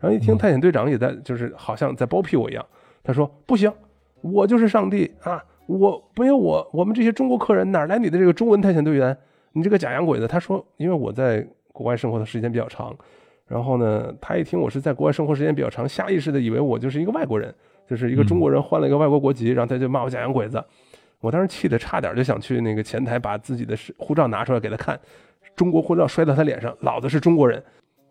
[0.00, 2.64] 然后一听探险队长也在，就是好像在包庇我一样。
[3.02, 3.70] 他说：“不行，
[4.22, 5.44] 我就是上帝啊！
[5.66, 9.16] 我没有我，我们这些中国客人哪来你的这个中文探险队员？
[9.52, 12.94] 你这个假洋鬼子！”他说：“因为我在国外生活的时间比较长，
[13.46, 17.54] 然后呢，他一听我是在国外生活时间比较长，下意识的以为我就是一个外国人，
[17.88, 20.62] 就是一个中国人换了一个外国国籍，然后他就骂我假洋鬼子。
[21.20, 24.98] 我当时气得差点就想去那个前台把自己的护照拿出来给他看，
[25.56, 27.62] 中国护照摔到他脸上，老子是中国人。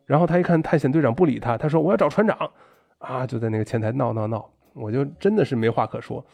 [0.06, 2.52] 然后他一看探险队长不理他，他说我要找船长，
[2.98, 6.26] 啊，就在那个前台闹闹闹，我就真的是没话可说。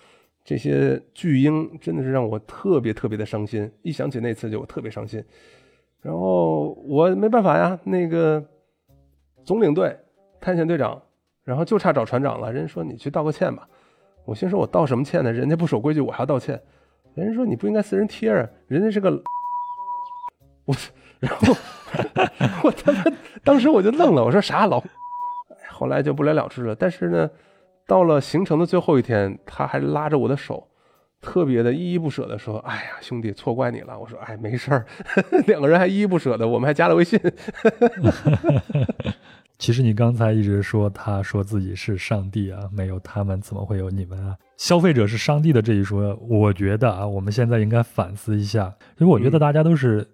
[0.50, 5.24] 这些巨婴真的是让我特别特别的伤心，一想起那次就特别伤心。
[6.02, 8.44] 然后我没办法呀，那个
[9.46, 9.96] 总领队、
[10.42, 11.00] 探险队长，
[11.44, 12.52] 然后就差找船长了。
[12.52, 13.70] 人家说你去道个歉吧，
[14.26, 15.32] 我心说我道什么歉呢？
[15.32, 16.60] 人家不守规矩，我还要道歉。
[17.14, 19.12] 人家说你不应该撕人贴啊，人家是个，
[20.66, 20.76] 我，
[21.20, 21.56] 然后
[22.66, 23.04] 我他妈
[23.44, 24.84] 当时我就愣了，我说啥老，
[25.70, 26.74] 后来就不了了之了。
[26.74, 27.30] 但是呢，
[27.90, 30.68] 到了行程的最后一天，他还拉着我的手，
[31.20, 34.86] 特别的依依不舍的说：“哎呀，兄弟，错怪你了。”我说：“哎，没事儿。
[35.48, 37.20] ”两个人还依依不舍的，我们还加了微信。
[39.58, 44.38] 其实你刚才一直说，他说自己是上帝啊，没有他们怎么会有你们啊？
[44.56, 50.08] 消费者是上帝的这一说，我觉得啊，我们现在应该反思一下，因为我觉得大家都是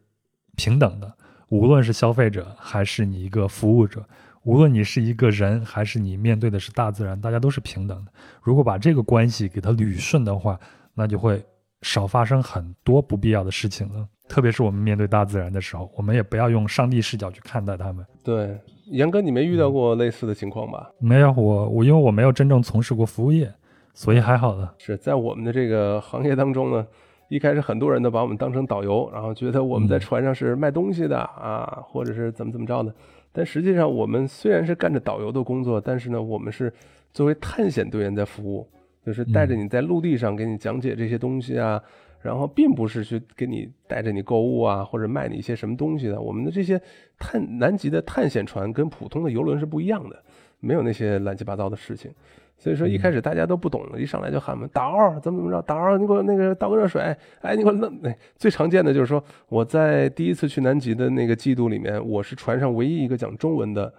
[0.56, 1.14] 平等的，
[1.50, 4.08] 无论是消费者还是你一个服务者，
[4.46, 8.12] 无论你是一个人还是你面对的是大自然，大家都是平等的。
[8.42, 10.58] 如果把这个关系给它捋顺的话，
[10.94, 11.44] 那就会
[11.82, 14.08] 少发生很多不必要的事情了。
[14.28, 18.06] 特别是我们面对大自然的时候，我们也不要用上帝视角去看待他们。
[18.24, 18.56] 对，
[18.92, 20.92] 杨哥，你没遇到过类似的情况吧？
[21.00, 23.52] 没有我，我因为我没有真正从事过服务业，
[23.96, 24.76] 所以还好的。
[24.78, 26.86] 是在我们的这个行业当中呢，
[27.30, 32.94] 一开始很多人都把我们当成导游，然后觉得我们在船上是卖东西的啊，或者是怎么怎么着的。
[33.36, 36.72] 但实际上，我们虽然是干着导游的工作，但是呢，我们是
[37.12, 38.66] 作为探险队员在服务，
[39.06, 41.84] 就是带着你在陆地上给你讲解这些东西啊。
[42.22, 46.20] 然后并不是去给你带着你购物啊，或者卖你一些什么东西的。
[46.20, 46.82] 我们的这些
[47.20, 50.24] 探南极的探险船跟普通的游轮是不一样的，
[50.60, 52.12] 没有那些乱七八糟的事情。
[52.58, 57.02] 所以说一开始大家都不懂，一上来就喊嘛导怎么怎么着，导你给我那个倒个热水，
[57.42, 57.92] 哎你给我弄。
[58.04, 63.94] 哎，最常见的就是说我在第一次去南极的那个季度里面，我是船上唯一一个讲中文的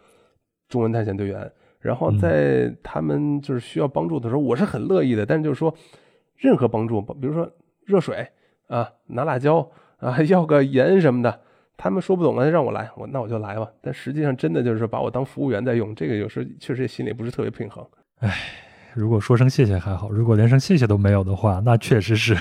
[0.68, 1.50] 中文探险队员。
[1.80, 5.24] 然后在他们就是需要帮助的时候，我是很乐意的。
[5.24, 5.72] 但是就是说
[6.36, 7.50] 任何帮助，比如说。
[7.86, 8.26] 热水
[8.66, 11.40] 啊，拿辣椒啊，要个盐什么的，
[11.76, 13.70] 他们说不懂了，让我来，我那我就来吧。
[13.80, 17.86] 但实际上真的就是把我当服务员在用，这个有时候确实心里不是特别平衡。
[18.20, 18.34] 唉，
[18.94, 22.34] 如果说声谢谢还好，如果连声谢谢都没有的话，那确实是。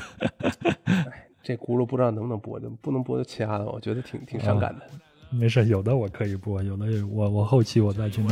[0.85, 4.85] 哎，这轱辘不知道能不能播，就不能播就掐了，我觉得挺挺伤感的。
[5.31, 8.29] 嗯、没事，有的我可以播，有的我我后期我再去弄。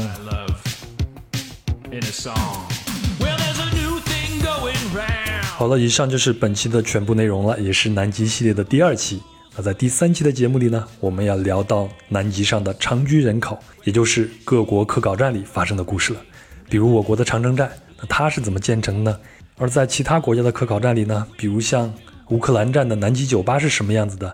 [5.57, 9.21] 好了，以上就是本期的全部内容了，也是南极系列的第二期。
[9.57, 16.21] 那在第三期的节目里呢，我们要聊到南极上的长居人口，也就是各国科考站里发生的故事了。
[16.69, 19.19] 比如我国的长征站，那它是怎么建成呢？
[19.57, 21.93] 而在其他国家的科考站里呢，比如像
[22.29, 24.33] 乌克兰站的南极酒吧是什么样子的？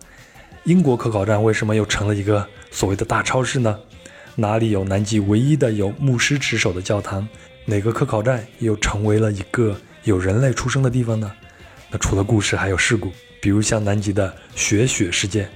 [0.63, 3.77] 英国科考站为什么又成了一个所谓的大超市呢？
[4.35, 7.27] 哪里有南极唯一的有牧师值守的教堂？
[7.65, 11.31] 哪个科考站又成为了一个有人类出生的地方呢？
[11.91, 13.11] 那除了故事，还有事故，
[13.41, 15.49] 比如像南极的雪雪事件，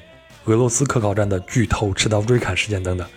[0.46, 3.08] 俄罗斯科考站的剧透持刀追砍事件等等。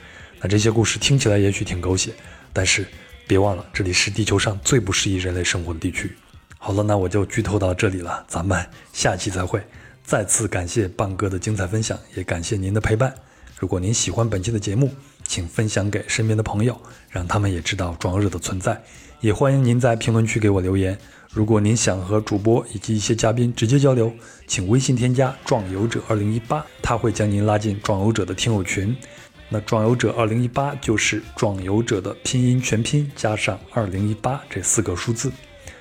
[0.41, 2.13] 那这些故事听起来也许挺狗血，
[2.53, 2.87] 但是
[3.27, 6.13] 别忘了，这里是地球上最不适宜人类生活的地区。
[6.59, 9.61] 好了，那我就剧透到这里了，咱们下期再会。
[10.05, 13.13] 再次感谢棒哥的精彩分享，也感谢您的陪伴。
[13.59, 14.93] 如果您喜欢本期的节目，
[15.25, 16.81] 请分享给身边的朋友，
[17.11, 18.81] 让他们也知道壮游者的存在。
[19.21, 20.97] 也欢迎您在评论区给我留言。
[21.33, 24.15] 如果您想和主播以及一些嘉宾直接交流，
[24.47, 28.97] 请微信添加“壮游者二零一八”，他会将您拉进壮游者的听友群。
[29.49, 35.31] 那“壮游者二零一八”就是“壮游者”的拼音全拼加上“二零一八”这四个数字。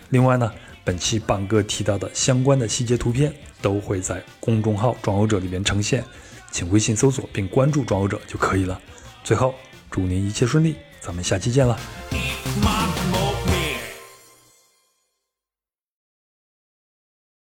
[0.09, 0.51] 另外呢，
[0.83, 6.03] 本期棒哥提到的相关的细节图片都会在公众号“壮游者”里面呈现，
[6.51, 8.79] 请微信搜索并关注“壮游者”就可以了。
[9.23, 9.55] 最后，
[9.89, 11.75] 祝您一切顺利，咱们下期见了。